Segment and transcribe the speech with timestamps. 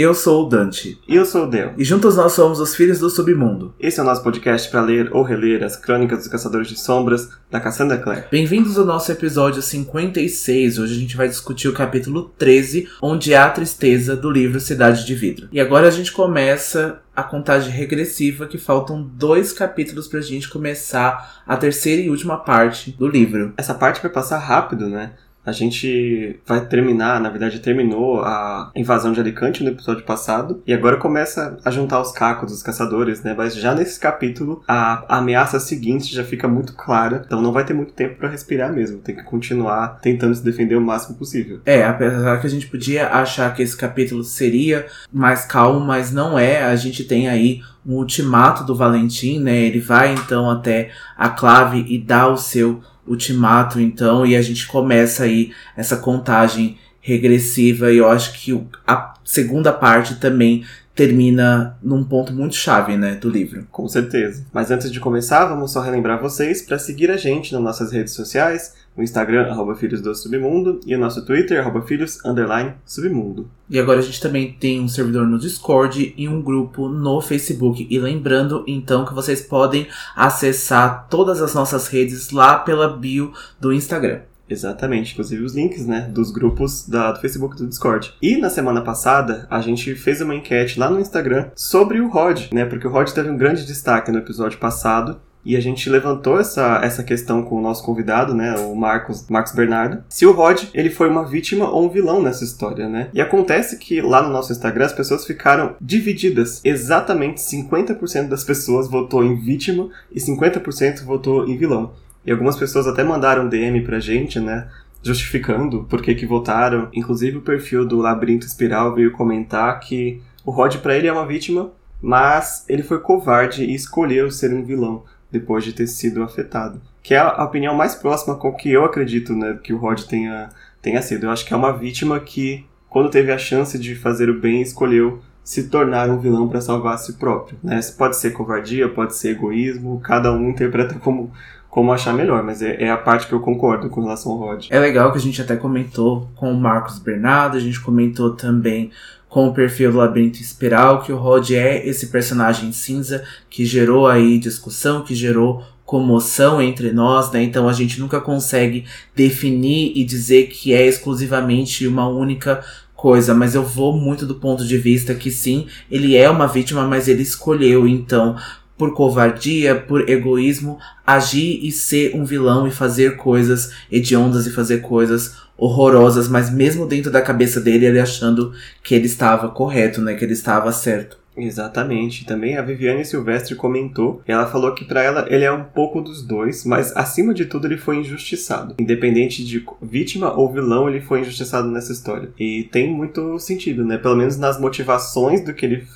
[0.00, 0.96] Eu sou o Dante.
[1.08, 1.74] E eu sou o Del.
[1.76, 3.74] E juntos nós somos os Filhos do Submundo.
[3.80, 7.28] Esse é o nosso podcast para ler ou reler as crônicas dos Caçadores de Sombras
[7.50, 8.26] da Cassandra Clare.
[8.30, 10.78] Bem-vindos ao nosso episódio 56.
[10.78, 15.04] Hoje a gente vai discutir o capítulo 13, onde há a tristeza do livro Cidade
[15.04, 15.48] de Vidro.
[15.50, 21.42] E agora a gente começa a contagem regressiva que faltam dois capítulos pra gente começar
[21.44, 23.52] a terceira e última parte do livro.
[23.56, 25.14] Essa parte vai passar rápido, né?
[25.48, 30.74] A gente vai terminar, na verdade terminou a invasão de Alicante no episódio passado, e
[30.74, 33.34] agora começa a juntar os cacos dos caçadores, né?
[33.34, 37.72] Mas já nesse capítulo, a, ameaça seguinte já fica muito clara, então não vai ter
[37.72, 41.60] muito tempo para respirar mesmo, tem que continuar tentando se defender o máximo possível.
[41.64, 46.38] É, apesar que a gente podia achar que esse capítulo seria mais calmo, mas não
[46.38, 49.56] é, a gente tem aí um ultimato do Valentim, né?
[49.56, 54.66] Ele vai então até a clave e dá o seu ultimato, então, e a gente
[54.66, 60.64] começa aí essa contagem regressiva, e eu acho que a segunda parte também
[60.94, 63.66] termina num ponto muito chave, né, do livro.
[63.70, 64.44] Com certeza.
[64.52, 68.14] Mas antes de começar, vamos só relembrar vocês para seguir a gente nas nossas redes
[68.14, 73.48] sociais, o Instagram, arroba Filhos do Submundo, e o nosso Twitter, arroba Filhos, underline, Submundo.
[73.70, 77.86] E agora a gente também tem um servidor no Discord e um grupo no Facebook.
[77.88, 83.72] E lembrando, então, que vocês podem acessar todas as nossas redes lá pela bio do
[83.72, 84.22] Instagram.
[84.50, 88.14] Exatamente, inclusive os links, né, dos grupos da, do Facebook e do Discord.
[88.20, 92.50] E na semana passada, a gente fez uma enquete lá no Instagram sobre o Rod,
[92.52, 96.38] né, porque o Rod teve um grande destaque no episódio passado, e a gente levantou
[96.38, 100.64] essa, essa questão com o nosso convidado, né, o Marcos, Marcos Bernardo, se o Rod
[100.74, 103.08] ele foi uma vítima ou um vilão nessa história, né?
[103.14, 106.60] E acontece que lá no nosso Instagram as pessoas ficaram divididas.
[106.64, 111.92] Exatamente 50% das pessoas votou em vítima e 50% votou em vilão.
[112.26, 114.68] E algumas pessoas até mandaram DM pra gente, né?
[115.02, 116.88] Justificando por que que votaram.
[116.92, 121.26] Inclusive o perfil do Labirinto Espiral veio comentar que o Rod para ele é uma
[121.26, 121.70] vítima,
[122.02, 126.80] mas ele foi covarde e escolheu ser um vilão depois de ter sido afetado.
[127.02, 130.48] Que é a opinião mais próxima com que eu acredito né, que o Rod tenha,
[130.82, 131.26] tenha sido.
[131.26, 134.60] Eu acho que é uma vítima que, quando teve a chance de fazer o bem,
[134.62, 137.58] escolheu se tornar um vilão para salvar a si próprio.
[137.62, 137.80] Né?
[137.96, 141.32] Pode ser covardia, pode ser egoísmo, cada um interpreta como,
[141.70, 144.66] como achar melhor, mas é, é, a parte que eu concordo com relação ao Rod.
[144.68, 148.90] É legal que a gente até comentou com o Marcos Bernardo, a gente comentou também
[149.28, 154.06] com o perfil do Labirinto Espiral, que o Rod é esse personagem cinza que gerou
[154.06, 157.42] aí discussão, que gerou comoção entre nós, né?
[157.42, 158.84] Então a gente nunca consegue
[159.14, 162.62] definir e dizer que é exclusivamente uma única
[162.94, 166.84] coisa, mas eu vou muito do ponto de vista que sim, ele é uma vítima,
[166.86, 168.36] mas ele escolheu então
[168.78, 174.78] por covardia, por egoísmo, agir e ser um vilão e fazer coisas hediondas e fazer
[174.78, 178.52] coisas horrorosas, mas mesmo dentro da cabeça dele, ele achando
[178.82, 180.14] que ele estava correto, né?
[180.14, 181.18] Que ele estava certo.
[181.38, 182.24] Exatamente.
[182.24, 184.22] Também a Viviane Silvestre comentou.
[184.26, 187.66] Ela falou que para ela ele é um pouco dos dois, mas acima de tudo
[187.66, 188.74] ele foi injustiçado.
[188.78, 192.30] Independente de vítima ou vilão, ele foi injustiçado nessa história.
[192.38, 193.98] E tem muito sentido, né?
[193.98, 195.86] Pelo menos nas motivações do que ele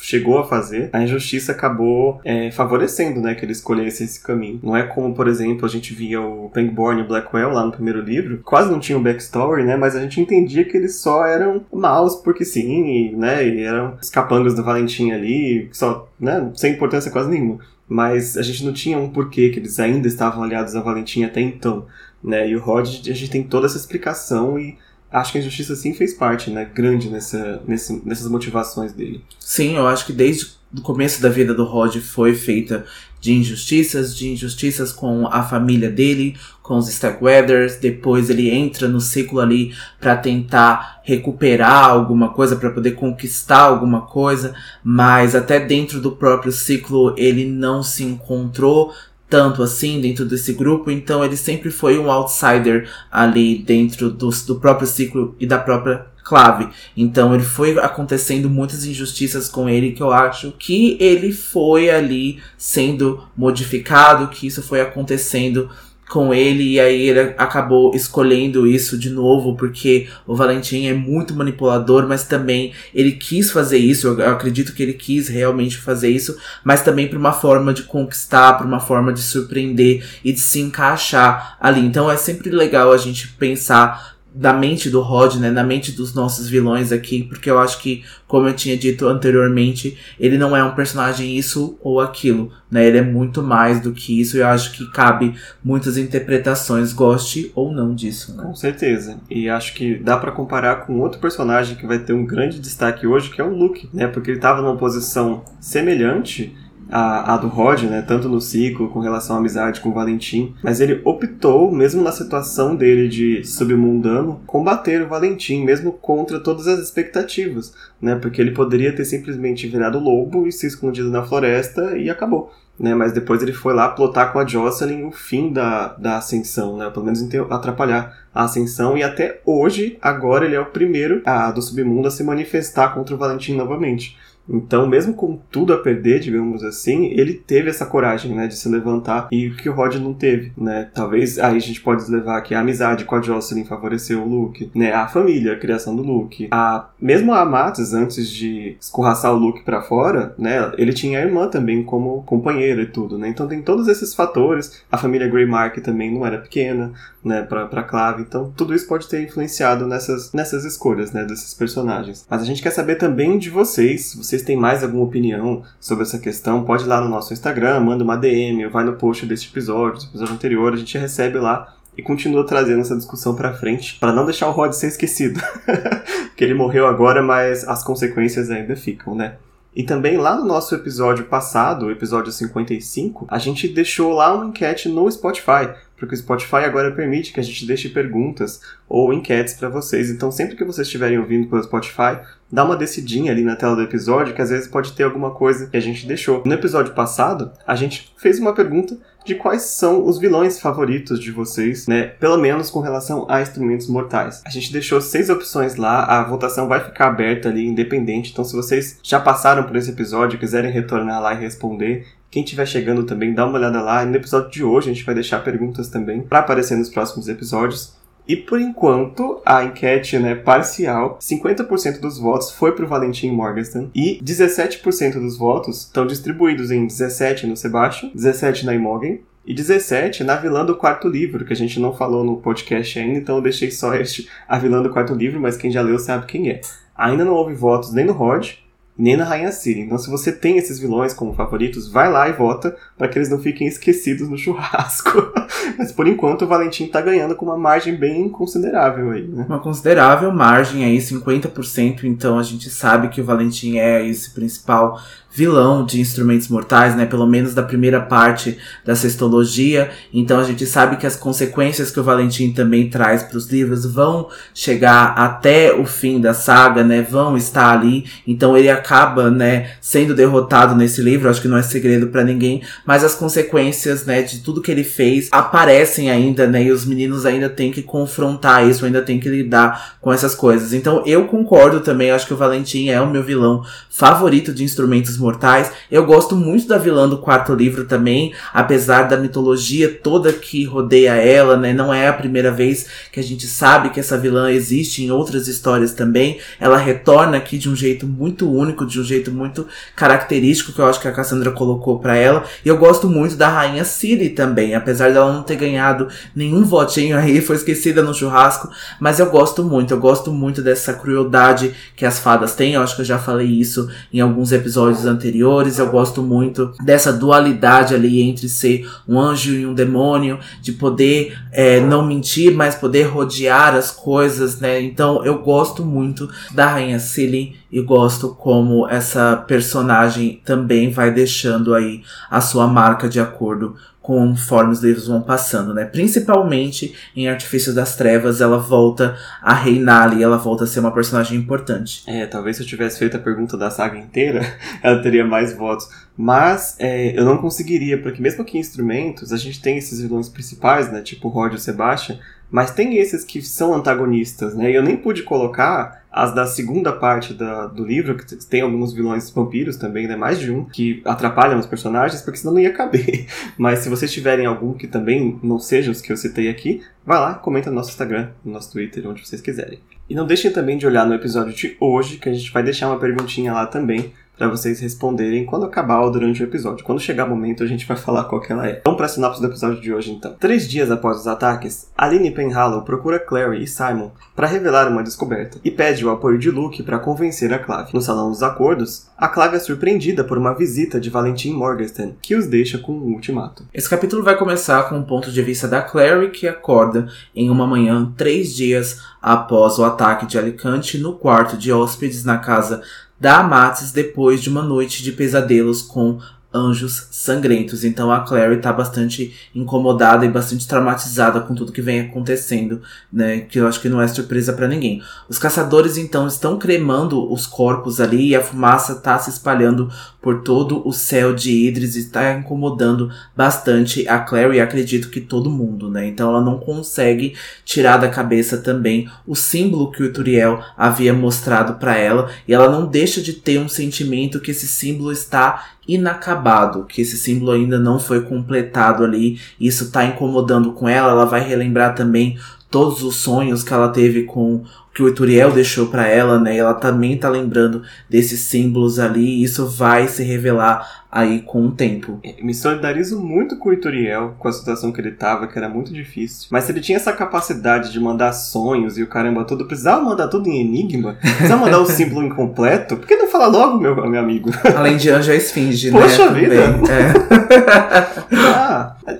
[0.00, 3.34] chegou a fazer, a injustiça acabou é, favorecendo, né?
[3.34, 4.60] Que ele escolhesse esse caminho.
[4.62, 7.72] Não é como, por exemplo, a gente via o Pangborn e o Blackwell lá no
[7.72, 9.76] primeiro livro, quase não tinha um backstory, né?
[9.76, 13.46] Mas a gente entendia que eles só eram maus porque sim, e, né?
[13.46, 17.58] E eram os do Valentim ali, só, né, sem importância quase nenhuma.
[17.88, 21.40] Mas a gente não tinha um porquê que eles ainda estavam aliados a Valentim até
[21.40, 21.86] então,
[22.22, 22.46] né?
[22.48, 24.76] E o Rod, a gente tem toda essa explicação e
[25.10, 29.24] acho que a injustiça sim fez parte, né, grande nessa, nesse, nessas motivações dele.
[29.40, 32.84] Sim, eu acho que desde o começo da vida do Rod foi feita
[33.28, 39.02] de injustiças, de injustiças com a família dele, com os Starkweathers, depois ele entra no
[39.02, 46.00] ciclo ali para tentar recuperar alguma coisa, para poder conquistar alguma coisa, mas até dentro
[46.00, 48.94] do próprio ciclo ele não se encontrou
[49.28, 54.56] tanto assim dentro desse grupo, então ele sempre foi um outsider ali dentro do, do
[54.56, 56.68] próprio ciclo e da própria clave.
[56.96, 62.38] Então ele foi acontecendo muitas injustiças com ele que eu acho que ele foi ali
[62.56, 65.70] sendo modificado, que isso foi acontecendo
[66.08, 71.34] com ele e aí ele acabou escolhendo isso de novo porque o Valentim é muito
[71.34, 76.36] manipulador, mas também ele quis fazer isso, eu acredito que ele quis realmente fazer isso,
[76.64, 80.60] mas também para uma forma de conquistar, para uma forma de surpreender e de se
[80.60, 81.80] encaixar ali.
[81.80, 86.14] Então é sempre legal a gente pensar da mente do Rod, né, na mente dos
[86.14, 90.62] nossos vilões aqui, porque eu acho que, como eu tinha dito anteriormente, ele não é
[90.62, 94.46] um personagem isso ou aquilo, né, ele é muito mais do que isso e eu
[94.46, 98.36] acho que cabe muitas interpretações, goste ou não disso.
[98.36, 98.44] Né?
[98.44, 102.24] Com certeza, e acho que dá para comparar com outro personagem que vai ter um
[102.24, 106.56] grande destaque hoje, que é o Luke, né, porque ele tava numa posição semelhante
[106.90, 110.54] a, a, do Rod, né, tanto no ciclo com relação à amizade com o Valentim,
[110.62, 116.66] mas ele optou, mesmo na situação dele de submundano, combater o Valentim, mesmo contra todas
[116.66, 121.96] as expectativas, né, porque ele poderia ter simplesmente virado lobo e se escondido na floresta
[121.96, 122.52] e acabou.
[122.78, 126.76] Né, mas depois ele foi lá plotar com a Jocelyn o fim da, da ascensão,
[126.76, 127.20] né, pelo menos
[127.50, 132.10] atrapalhar a ascensão, e até hoje, agora ele é o primeiro a, do submundo a
[132.10, 134.16] se manifestar contra o Valentim novamente.
[134.48, 138.68] Então, mesmo com tudo a perder, digamos assim, ele teve essa coragem, né, de se
[138.68, 140.88] levantar e que o Rod não teve, né?
[140.94, 144.70] Talvez aí a gente pode levar que a amizade com a Jocelyn favoreceu o Luke,
[144.74, 144.92] né?
[144.92, 146.48] A família, a criação do Luke.
[146.50, 151.22] A mesmo a Matis antes de escorraçar o Luke para fora, né, ele tinha a
[151.22, 153.28] irmã também como companheira e tudo, né?
[153.28, 154.82] Então tem todos esses fatores.
[154.90, 156.92] A família Greymark também não era pequena,
[157.24, 158.22] né, para para Clave.
[158.22, 162.26] Então, tudo isso pode ter influenciado nessas nessas escolhas, né, desses personagens.
[162.28, 166.04] Mas a gente quer saber também de vocês, vocês vocês têm mais alguma opinião sobre
[166.04, 169.26] essa questão, pode ir lá no nosso Instagram, manda uma DM, ou vai no post
[169.26, 173.52] deste episódio, do episódio anterior, a gente recebe lá e continua trazendo essa discussão para
[173.52, 175.40] frente, para não deixar o Rod ser esquecido.
[176.28, 179.34] Porque ele morreu agora, mas as consequências ainda ficam, né?
[179.74, 184.88] E também lá no nosso episódio passado, episódio 55, a gente deixou lá uma enquete
[184.88, 189.68] no Spotify porque o Spotify agora permite que a gente deixe perguntas ou enquetes para
[189.68, 190.10] vocês.
[190.10, 192.18] Então, sempre que vocês estiverem ouvindo pelo Spotify,
[192.50, 195.66] dá uma decidinha ali na tela do episódio, que às vezes pode ter alguma coisa
[195.66, 196.42] que a gente deixou.
[196.44, 201.30] No episódio passado, a gente fez uma pergunta de quais são os vilões favoritos de
[201.30, 202.04] vocês, né?
[202.18, 204.42] Pelo menos com relação a instrumentos mortais.
[204.46, 208.30] A gente deixou seis opções lá, a votação vai ficar aberta ali, independente.
[208.32, 212.66] Então, se vocês já passaram por esse episódio quiserem retornar lá e responder, quem estiver
[212.66, 214.04] chegando também, dá uma olhada lá.
[214.04, 217.96] no episódio de hoje a gente vai deixar perguntas também para aparecer nos próximos episódios.
[218.26, 223.90] E por enquanto, a enquete né, parcial, 50% dos votos foi para o Valentim Morgenstern
[223.94, 230.24] e 17% dos votos estão distribuídos em 17 no Sebastian, 17 na Imogen e 17
[230.24, 233.42] na vilã do quarto livro, que a gente não falou no podcast ainda, então eu
[233.42, 236.60] deixei só este, a vilã do quarto livro, mas quem já leu sabe quem é.
[236.94, 238.56] Ainda não houve votos nem no Rod,
[238.98, 239.80] nem na Rainha Siri.
[239.80, 243.30] Então, se você tem esses vilões como favoritos, vai lá e vota para que eles
[243.30, 245.32] não fiquem esquecidos no churrasco.
[245.78, 249.46] Mas por enquanto o Valentim tá ganhando com uma margem bem considerável aí, né?
[249.48, 252.04] Uma considerável margem aí, 50%.
[252.04, 255.00] Então a gente sabe que o Valentim é esse principal
[255.30, 257.06] vilão de Instrumentos Mortais, né?
[257.06, 259.90] Pelo menos da primeira parte da sextologia.
[260.12, 263.84] Então a gente sabe que as consequências que o Valentim também traz para os livros
[263.84, 267.02] vão chegar até o fim da saga, né?
[267.02, 268.06] Vão estar ali.
[268.26, 271.28] Então ele acaba, né, sendo derrotado nesse livro.
[271.28, 274.84] Acho que não é segredo para ninguém, mas as consequências, né, de tudo que ele
[274.84, 276.64] fez aparecem ainda, né?
[276.64, 280.72] E os meninos ainda têm que confrontar isso, ainda têm que lidar com essas coisas.
[280.72, 282.10] Então eu concordo também.
[282.10, 285.70] Acho que o Valentim é o meu vilão favorito de Instrumentos Mortais.
[285.90, 291.12] Eu gosto muito da vilã do quarto livro também, apesar da mitologia toda que rodeia
[291.14, 291.72] ela, né?
[291.72, 295.46] Não é a primeira vez que a gente sabe que essa vilã existe em outras
[295.46, 296.38] histórias também.
[296.58, 300.86] Ela retorna aqui de um jeito muito único, de um jeito muito característico que eu
[300.86, 302.44] acho que a Cassandra colocou para ela.
[302.64, 307.16] E eu gosto muito da rainha Ciri também, apesar dela não ter ganhado nenhum votinho
[307.16, 308.68] aí, foi esquecida no churrasco,
[309.00, 312.74] mas eu gosto muito, eu gosto muito dessa crueldade que as fadas têm.
[312.74, 315.78] Eu acho que eu já falei isso em alguns episódios anteriores.
[315.78, 321.38] Eu gosto muito dessa dualidade ali entre ser um anjo e um demônio, de poder
[321.52, 324.80] é, não mentir, mas poder rodear as coisas, né?
[324.80, 331.74] Então eu gosto muito da Rainha Cilly e gosto como essa personagem também vai deixando
[331.74, 333.76] aí a sua marca de acordo
[334.08, 335.84] conforme os livros vão passando, né?
[335.84, 340.94] Principalmente em Artifício das Trevas, ela volta a reinar ali, ela volta a ser uma
[340.94, 342.04] personagem importante.
[342.06, 344.40] É, talvez se eu tivesse feito a pergunta da saga inteira,
[344.82, 345.90] ela teria mais votos.
[346.16, 350.30] Mas é, eu não conseguiria, porque mesmo aqui em Instrumentos, a gente tem esses vilões
[350.30, 351.02] principais, né?
[351.02, 352.18] Tipo Rod e Sebastian,
[352.50, 354.70] mas tem esses que são antagonistas, né?
[354.70, 359.30] Eu nem pude colocar as da segunda parte da, do livro, que tem alguns vilões
[359.30, 360.16] vampiros também, né?
[360.16, 363.26] Mais de um, que atrapalham os personagens, porque senão não ia caber.
[363.58, 367.18] Mas se vocês tiverem algum que também não sejam os que eu citei aqui, vai
[367.18, 369.80] lá, comenta no nosso Instagram, no nosso Twitter, onde vocês quiserem.
[370.08, 372.88] E não deixem também de olhar no episódio de hoje, que a gente vai deixar
[372.88, 376.84] uma perguntinha lá também para vocês responderem quando acabar ou durante o episódio.
[376.84, 378.80] Quando chegar o momento, a gente vai falar qual que ela é.
[378.84, 380.36] Vamos pra sinopse do episódio de hoje, então.
[380.38, 385.58] Três dias após os ataques, Aline Penhallow procura Clary e Simon para revelar uma descoberta
[385.64, 387.92] e pede o apoio de Luke para convencer a Clave.
[387.92, 392.36] No Salão dos Acordos, a Clave é surpreendida por uma visita de Valentin Morgenstern, que
[392.36, 393.64] os deixa com um ultimato.
[393.74, 397.66] Esse capítulo vai começar com o ponto de vista da Clary, que acorda em uma
[397.66, 402.82] manhã três dias após o ataque de Alicante no quarto de hóspedes na casa
[403.20, 406.20] da Amatis depois de uma noite de pesadelos com
[406.52, 407.84] anjos sangrentos.
[407.84, 412.80] Então a Clary tá bastante incomodada e bastante traumatizada com tudo que vem acontecendo,
[413.12, 413.40] né?
[413.40, 415.02] Que eu acho que não é surpresa para ninguém.
[415.28, 419.90] Os caçadores então estão cremando os corpos ali e a fumaça tá se espalhando
[420.20, 425.20] por todo o céu de Idris e está incomodando bastante a Clary e acredito que
[425.20, 426.06] todo mundo, né?
[426.06, 431.74] Então ela não consegue tirar da cabeça também o símbolo que o Turiel havia mostrado
[431.74, 436.84] para ela e ela não deixa de ter um sentimento que esse símbolo está inacabado,
[436.84, 439.40] que esse símbolo ainda não foi completado ali.
[439.58, 441.12] Isso está incomodando com ela.
[441.12, 442.38] Ela vai relembrar também
[442.70, 444.62] todos os sonhos que ela teve com
[444.98, 446.56] que o Ituriel deixou para ela, né?
[446.56, 451.70] Ela também tá lembrando desses símbolos ali e isso vai se revelar aí com o
[451.70, 452.18] tempo.
[452.24, 455.68] É, me solidarizo muito com o Ituriel, com a situação que ele tava, que era
[455.68, 456.48] muito difícil.
[456.50, 460.26] Mas se ele tinha essa capacidade de mandar sonhos e o caramba todo, precisava mandar
[460.26, 461.16] tudo em enigma?
[461.20, 462.96] Precisava mandar o símbolo incompleto?
[462.96, 464.50] Por que não fala logo, meu, meu amigo?
[464.76, 466.40] Além de anjo, é esfinge, Poxa né?
[466.40, 466.54] vida!
[466.56, 468.17] É.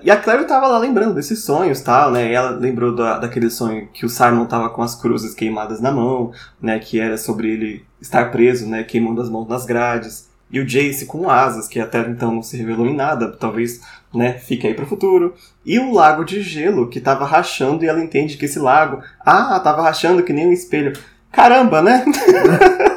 [0.09, 2.31] e a Claire tava lá lembrando desses sonhos tal, né?
[2.31, 5.93] E ela lembrou da, daquele sonho que o Simon tava com as cruzes queimadas na
[5.93, 6.79] mão, né?
[6.79, 8.83] Que era sobre ele estar preso, né?
[8.85, 12.57] Queimando as mãos nas grades e o Jace com asas, que até então não se
[12.57, 13.83] revelou em nada, talvez
[14.15, 15.35] né, fique aí para o futuro.
[15.62, 19.61] E o lago de gelo, que estava rachando e ela entende que esse lago, ah,
[19.61, 20.95] tava rachando que nem um espelho.
[21.31, 22.03] Caramba, né?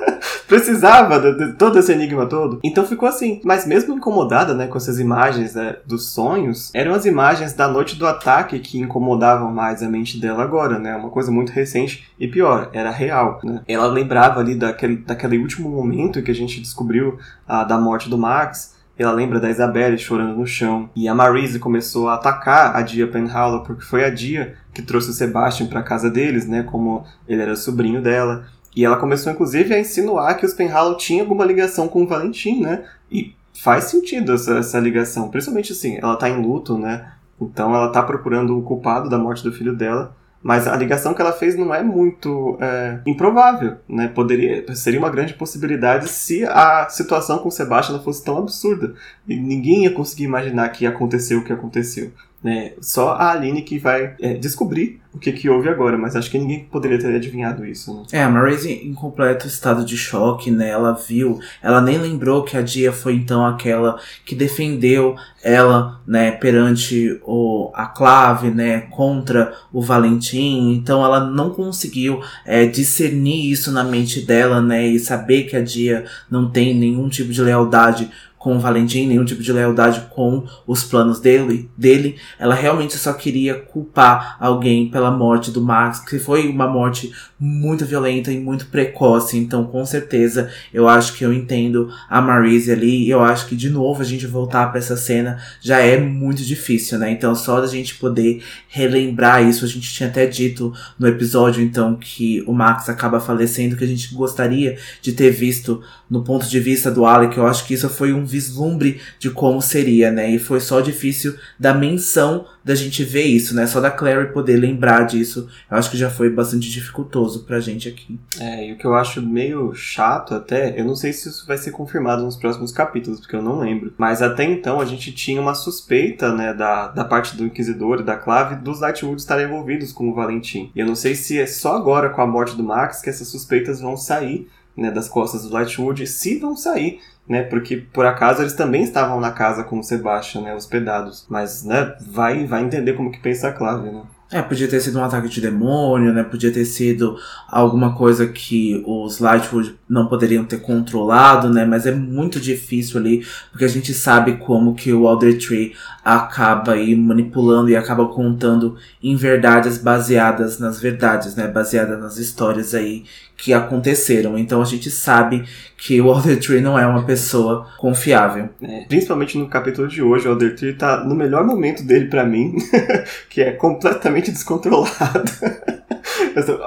[0.51, 2.59] precisava de, de, todo esse enigma todo.
[2.61, 3.39] Então ficou assim.
[3.41, 7.95] Mas mesmo incomodada, né, com essas imagens né, dos sonhos, eram as imagens da noite
[7.95, 10.93] do ataque que incomodavam mais a mente dela agora, né?
[10.93, 13.61] Uma coisa muito recente e pior, era real, né?
[13.65, 17.17] Ela lembrava ali daquele, daquele último momento que a gente descobriu
[17.47, 18.75] a, da morte do Max.
[18.99, 20.89] Ela lembra da Isabelle chorando no chão.
[20.93, 25.11] E a Marise começou a atacar a Dia Penhallow porque foi a Dia que trouxe
[25.11, 26.61] o Sebastian para casa deles, né?
[26.61, 28.45] Como ele era sobrinho dela.
[28.75, 32.61] E ela começou, inclusive, a insinuar que os Penhallow tinham alguma ligação com o Valentim,
[32.61, 32.85] né?
[33.11, 35.29] E faz sentido essa, essa ligação.
[35.29, 37.11] Principalmente assim, ela tá em luto, né?
[37.39, 40.15] Então ela tá procurando o culpado da morte do filho dela.
[40.43, 44.07] Mas a ligação que ela fez não é muito é, improvável, né?
[44.07, 48.95] Poderia, seria uma grande possibilidade se a situação com o Sebastian não fosse tão absurda.
[49.27, 52.11] E ninguém ia conseguir imaginar que aconteceu o que aconteceu.
[52.43, 52.73] Né?
[52.81, 56.39] Só a Aline que vai é, descobrir o que, que houve agora, mas acho que
[56.39, 57.93] ninguém poderia ter adivinhado isso.
[57.93, 58.03] Né?
[58.13, 60.69] É, a Marise em completo estado de choque, né?
[60.69, 66.31] Ela viu, ela nem lembrou que a Dia foi então aquela que defendeu ela, né,
[66.31, 70.73] perante o, a Clave, né, contra o Valentim.
[70.73, 75.61] Então ela não conseguiu é, discernir isso na mente dela, né, e saber que a
[75.61, 78.09] Dia não tem nenhum tipo de lealdade
[78.41, 82.15] com o Valentim, nenhum tipo de lealdade com os planos dele, dele.
[82.39, 87.85] Ela realmente só queria culpar alguém pela morte do Max, que foi uma morte muito
[87.85, 89.37] violenta e muito precoce.
[89.37, 93.05] Então, com certeza, eu acho que eu entendo a Marise ali.
[93.05, 96.43] E eu acho que, de novo, a gente voltar para essa cena já é muito
[96.43, 97.11] difícil, né?
[97.11, 101.95] Então, só da gente poder relembrar isso, a gente tinha até dito no episódio, então,
[101.95, 106.59] que o Max acaba falecendo, que a gente gostaria de ter visto no ponto de
[106.59, 110.31] vista do Alec, eu acho que isso foi um vislumbre de como seria, né?
[110.31, 113.65] E foi só difícil da menção da gente ver isso, né?
[113.65, 117.89] Só da Clary poder lembrar disso, eu acho que já foi bastante dificultoso pra gente
[117.89, 118.19] aqui.
[118.39, 121.57] É, e o que eu acho meio chato até, eu não sei se isso vai
[121.57, 123.93] ser confirmado nos próximos capítulos, porque eu não lembro.
[123.97, 128.03] Mas até então a gente tinha uma suspeita, né, da, da parte do Inquisidor e
[128.03, 130.71] da Clave dos Lightwood estarem envolvidos com o Valentim.
[130.75, 133.27] E eu não sei se é só agora com a morte do Max que essas
[133.27, 138.41] suspeitas vão sair né, das costas do Lightwood, se vão sair, né, porque por acaso
[138.41, 141.25] eles também estavam na casa com o Sebastian, né, hospedados.
[141.29, 144.03] Mas, né, vai, vai entender como que pensa a Clave, né.
[144.31, 146.23] É, podia ter sido um ataque de demônio, né?
[146.23, 147.17] Podia ter sido
[147.49, 151.65] alguma coisa que os Lightwood não poderiam ter controlado, né?
[151.65, 156.71] Mas é muito difícil ali, porque a gente sabe como que o Alder Tree acaba
[156.71, 161.45] aí manipulando e acaba contando em verdades baseadas nas verdades, né?
[161.47, 163.03] Baseadas nas histórias aí
[163.35, 164.37] que aconteceram.
[164.37, 165.43] Então a gente sabe
[165.75, 168.49] que o Alder Tree não é uma pessoa confiável.
[168.61, 172.23] É, principalmente no capítulo de hoje, o Alder Tree tá no melhor momento dele para
[172.23, 172.55] mim,
[173.29, 175.31] que é completamente descontrolado.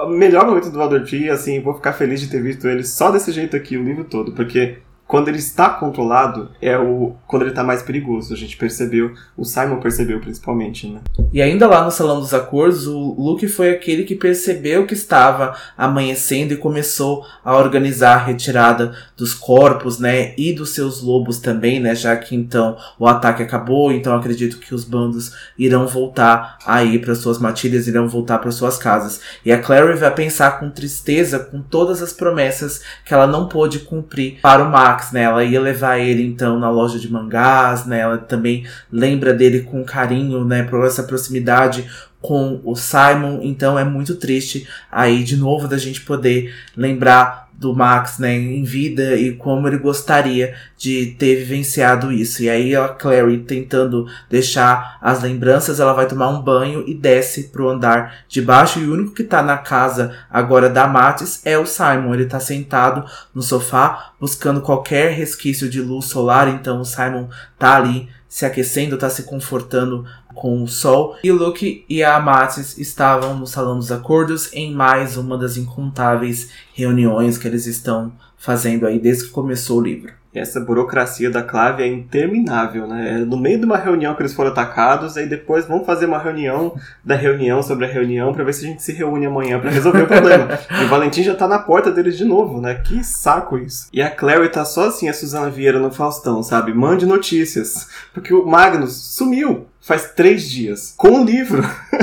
[0.05, 3.31] o melhor momento do Tree, assim, vou ficar feliz de ter visto ele só desse
[3.31, 4.77] jeito aqui o livro todo, porque
[5.15, 8.33] quando ele está controlado, é o quando ele está mais perigoso.
[8.33, 10.99] A gente percebeu, o Simon percebeu principalmente, né?
[11.31, 15.55] E ainda lá no Salão dos Acordos, o Luke foi aquele que percebeu que estava
[15.77, 21.79] amanhecendo e começou a organizar a retirada dos corpos, né, e dos seus lobos também,
[21.79, 26.99] né, já que então o ataque acabou, então acredito que os bandos irão voltar aí
[26.99, 29.21] para suas matilhas, irão voltar para suas casas.
[29.45, 33.79] E a Clary vai pensar com tristeza com todas as promessas que ela não pôde
[33.79, 35.23] cumprir para o Max, né?
[35.23, 37.99] Ela ia levar ele então na loja de mangás, né?
[37.99, 41.89] Ela também lembra dele com carinho, né, por essa proximidade
[42.21, 47.73] com o Simon, então é muito triste aí de novo da gente poder lembrar do
[47.73, 52.43] Max, né, em vida e como ele gostaria de ter vivenciado isso.
[52.43, 57.45] E aí a Clary tentando deixar as lembranças, ela vai tomar um banho e desce
[57.45, 61.57] pro andar de baixo e o único que tá na casa agora da Matis é
[61.57, 62.13] o Simon.
[62.13, 67.75] Ele tá sentado no sofá buscando qualquer resquício de luz solar, então o Simon tá
[67.75, 71.15] ali se aquecendo, tá se confortando com o sol.
[71.23, 76.49] E Luke e a Amatis estavam no Salão dos Acordos em mais uma das incontáveis
[76.73, 80.11] reuniões que eles estão fazendo aí desde que começou o livro.
[80.35, 83.15] Essa burocracia da clave é interminável, né?
[83.15, 86.19] É no meio de uma reunião que eles foram atacados, aí depois vão fazer uma
[86.19, 89.69] reunião da reunião sobre a reunião para ver se a gente se reúne amanhã para
[89.69, 90.47] resolver o problema.
[90.81, 92.75] e o Valentim já tá na porta deles de novo, né?
[92.75, 93.87] Que saco isso.
[93.93, 96.73] E a Clary tá só assim, a Suzana Vieira no Faustão, sabe?
[96.73, 97.87] Mande notícias.
[98.13, 101.61] Porque o Magnus sumiu faz três dias com o livro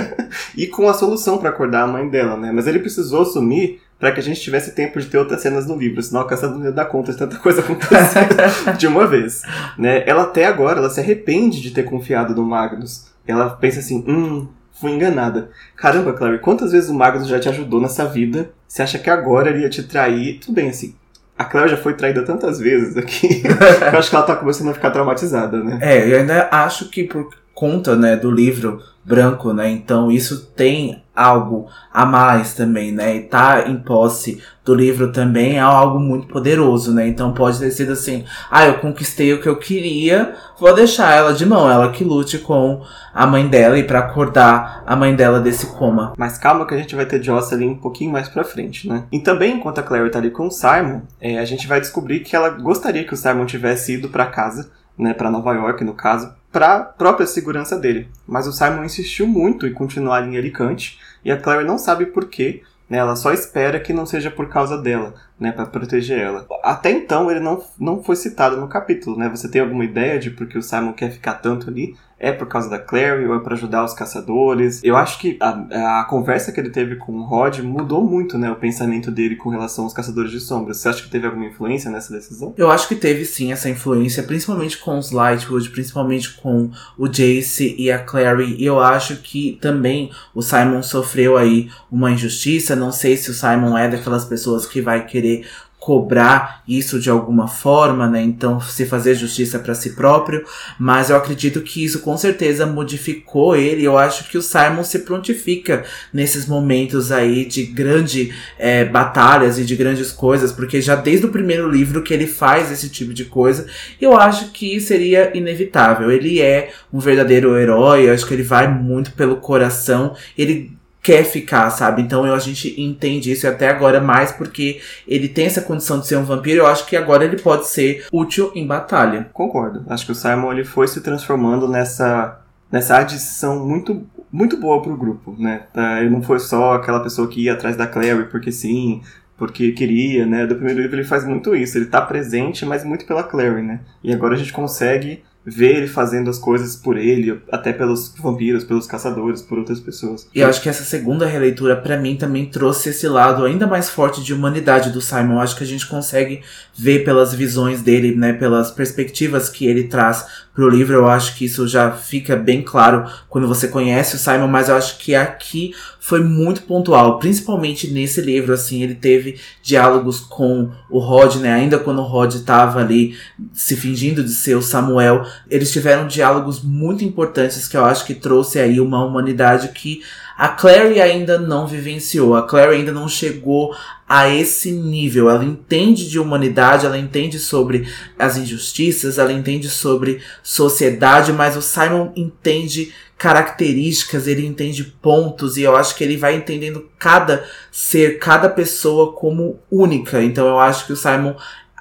[0.56, 2.52] e com a solução para acordar a mãe dela, né?
[2.52, 5.76] Mas ele precisou sumir para que a gente tivesse tempo de ter outras cenas no
[5.76, 9.42] livro, senão a caçadora não ia dar conta de tanta coisa acontecendo de uma vez.
[9.78, 10.02] Né?
[10.04, 13.06] Ela até agora, ela se arrepende de ter confiado no Magnus.
[13.24, 15.50] Ela pensa assim, hum, fui enganada.
[15.76, 18.50] Caramba, Clary, quantas vezes o Magnus já te ajudou nessa vida?
[18.66, 20.40] Você acha que agora ele ia te trair?
[20.40, 20.96] Tudo bem, assim,
[21.38, 23.44] a Claire já foi traída tantas vezes aqui.
[23.92, 25.78] eu acho que ela tá começando a ficar traumatizada, né?
[25.80, 29.68] É, eu ainda acho que por conta, né, do livro branco, né?
[29.70, 33.16] Então isso tem algo a mais também, né?
[33.16, 37.06] E tá em posse do livro também é algo muito poderoso, né?
[37.08, 41.34] Então pode ter sido assim, ah, eu conquistei o que eu queria, vou deixar ela
[41.34, 45.40] de mão, ela que lute com a mãe dela e para acordar a mãe dela
[45.40, 46.12] desse coma.
[46.16, 49.04] Mas calma que a gente vai ter Joss ali um pouquinho mais pra frente, né?
[49.10, 52.20] E também, enquanto a Claire tá ali com o Simon, é, a gente vai descobrir
[52.20, 55.94] que ela gostaria que o Simon tivesse ido para casa, né, para Nova York no
[55.94, 58.08] caso, para própria segurança dele.
[58.26, 62.26] Mas o Simon insistiu muito em continuar em Alicante e a Claire não sabe por
[62.26, 62.62] quê.
[62.90, 66.46] Né, ela só espera que não seja por causa dela, né, para proteger ela.
[66.62, 69.30] Até então ele não, não foi citado no capítulo, né?
[69.30, 71.96] Você tem alguma ideia de por que o Simon quer ficar tanto ali?
[72.22, 74.80] É por causa da Clary ou é para ajudar os caçadores.
[74.84, 78.48] Eu acho que a, a, conversa que ele teve com o Rod mudou muito, né,
[78.48, 80.76] o pensamento dele com relação aos caçadores de sombras.
[80.76, 82.54] Você acha que teve alguma influência nessa decisão?
[82.56, 87.74] Eu acho que teve sim essa influência, principalmente com os Lightwood, principalmente com o Jace
[87.76, 88.54] e a Clary.
[88.56, 92.76] E eu acho que também o Simon sofreu aí uma injustiça.
[92.76, 95.44] Não sei se o Simon é daquelas pessoas que vai querer
[95.82, 98.22] cobrar isso de alguma forma, né?
[98.22, 100.44] Então, se fazer justiça para si próprio,
[100.78, 103.82] mas eu acredito que isso com certeza modificou ele.
[103.82, 109.64] Eu acho que o Simon se prontifica nesses momentos aí de grande é, batalhas e
[109.64, 113.24] de grandes coisas, porque já desde o primeiro livro que ele faz esse tipo de
[113.24, 113.66] coisa,
[114.00, 116.12] eu acho que seria inevitável.
[116.12, 121.24] Ele é um verdadeiro herói, eu acho que ele vai muito pelo coração, ele quer
[121.24, 122.00] ficar, sabe?
[122.00, 126.06] Então eu, a gente entende isso até agora mais porque ele tem essa condição de
[126.06, 126.60] ser um vampiro.
[126.60, 129.28] Eu acho que agora ele pode ser útil em batalha.
[129.32, 129.84] Concordo.
[129.88, 132.38] Acho que o Simon ele foi se transformando nessa
[132.70, 135.64] nessa adição muito muito boa pro grupo, né?
[135.74, 139.02] Tá, ele não foi só aquela pessoa que ia atrás da Clary porque sim,
[139.36, 140.46] porque queria, né?
[140.46, 141.76] Do primeiro livro ele faz muito isso.
[141.76, 143.80] Ele tá presente, mas muito pela Clary, né?
[144.02, 148.64] E agora a gente consegue ver ele fazendo as coisas por ele, até pelos vampiros,
[148.64, 150.28] pelos caçadores, por outras pessoas.
[150.34, 154.22] E acho que essa segunda releitura, para mim, também trouxe esse lado ainda mais forte
[154.22, 155.40] de humanidade do Simon.
[155.40, 156.42] Acho que a gente consegue
[156.76, 160.94] ver pelas visões dele, né, pelas perspectivas que ele traz pro livro.
[160.94, 164.76] Eu acho que isso já fica bem claro quando você conhece o Simon, mas eu
[164.76, 170.98] acho que aqui foi muito pontual, principalmente nesse livro, assim, ele teve diálogos com o
[170.98, 173.16] Rod, né, ainda quando o Rod tava ali
[173.52, 178.14] se fingindo de ser o Samuel, eles tiveram diálogos muito importantes que eu acho que
[178.14, 180.02] trouxe aí uma humanidade que
[180.36, 183.74] a Clary ainda não vivenciou, a Clary ainda não chegou
[184.08, 185.30] a esse nível.
[185.30, 191.62] Ela entende de humanidade, ela entende sobre as injustiças, ela entende sobre sociedade, mas o
[191.62, 198.18] Simon entende características, ele entende pontos e eu acho que ele vai entendendo cada ser,
[198.18, 200.22] cada pessoa como única.
[200.22, 201.36] Então eu acho que o Simon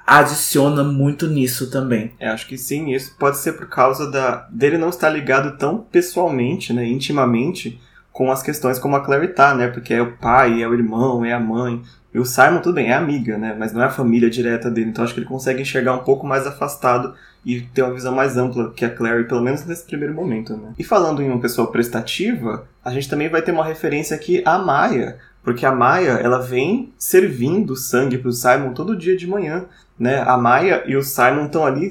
[0.06, 2.12] adiciona muito nisso também.
[2.18, 5.78] É, acho que sim, isso pode ser por causa da dele não estar ligado tão
[5.78, 7.80] pessoalmente, né, intimamente
[8.12, 9.68] com as questões como a Clary tá, né?
[9.68, 11.82] Porque é o pai, é o irmão, é a mãe.
[12.14, 13.56] E o Simon, tudo bem, é amiga, né?
[13.58, 14.90] Mas não é a família direta dele.
[14.90, 18.36] Então acho que ele consegue enxergar um pouco mais afastado e ter uma visão mais
[18.36, 20.74] ampla que a Clary, pelo menos nesse primeiro momento, né?
[20.78, 24.58] E falando em uma pessoa prestativa, a gente também vai ter uma referência aqui à
[24.58, 25.18] Maia.
[25.42, 29.64] Porque a Maia, ela vem servindo sangue pro Simon todo dia de manhã,
[29.98, 30.20] né?
[30.20, 31.90] A Maia e o Simon estão ali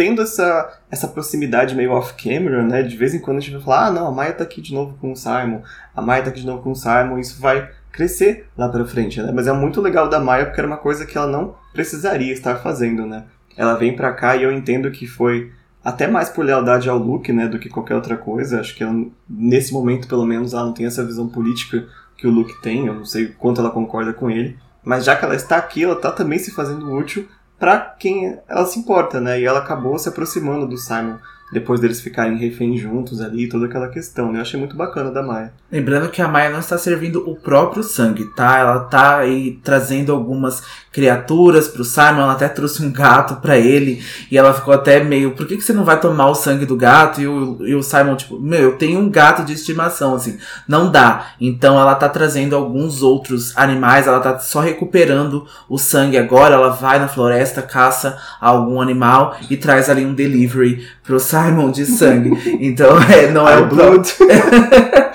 [0.00, 2.82] tendo essa, essa proximidade meio off-camera, né?
[2.82, 4.72] De vez em quando a gente vai falar, ah, não, a Maia tá aqui de
[4.72, 5.60] novo com o Simon,
[5.94, 9.20] a Maia tá aqui de novo com o Simon, isso vai crescer lá pra frente,
[9.20, 9.30] né?
[9.30, 12.56] Mas é muito legal da Maia porque era uma coisa que ela não precisaria estar
[12.56, 13.24] fazendo, né?
[13.58, 15.52] Ela vem pra cá e eu entendo que foi
[15.84, 18.58] até mais por lealdade ao Luke, né, do que qualquer outra coisa.
[18.58, 21.86] Acho que ela, nesse momento, pelo menos, ela não tem essa visão política
[22.16, 22.86] que o Luke tem.
[22.86, 24.56] Eu não sei quanto ela concorda com ele.
[24.82, 27.28] Mas já que ela está aqui, ela está também se fazendo útil
[27.60, 29.38] para quem ela se importa, né?
[29.38, 31.18] E ela acabou se aproximando do Simon
[31.52, 34.38] depois deles ficarem reféns juntos ali, toda aquela questão, né?
[34.38, 35.52] Eu achei muito bacana da Maia.
[35.70, 38.58] Lembrando que a Maia não está servindo o próprio sangue, tá?
[38.58, 44.02] Ela tá aí trazendo algumas criaturas pro Simon, ela até trouxe um gato para ele,
[44.30, 46.76] e ela ficou até meio, por que, que você não vai tomar o sangue do
[46.76, 47.20] gato?
[47.20, 50.90] E o, e o Simon, tipo, meu, eu tenho um gato de estimação, assim, não
[50.90, 51.32] dá.
[51.40, 56.70] Então ela tá trazendo alguns outros animais, ela tá só recuperando o sangue agora, ela
[56.70, 61.39] vai na floresta, caça algum animal e traz ali um delivery pro Simon
[61.72, 62.30] de sangue.
[62.60, 64.08] Então, é, não é I o blood.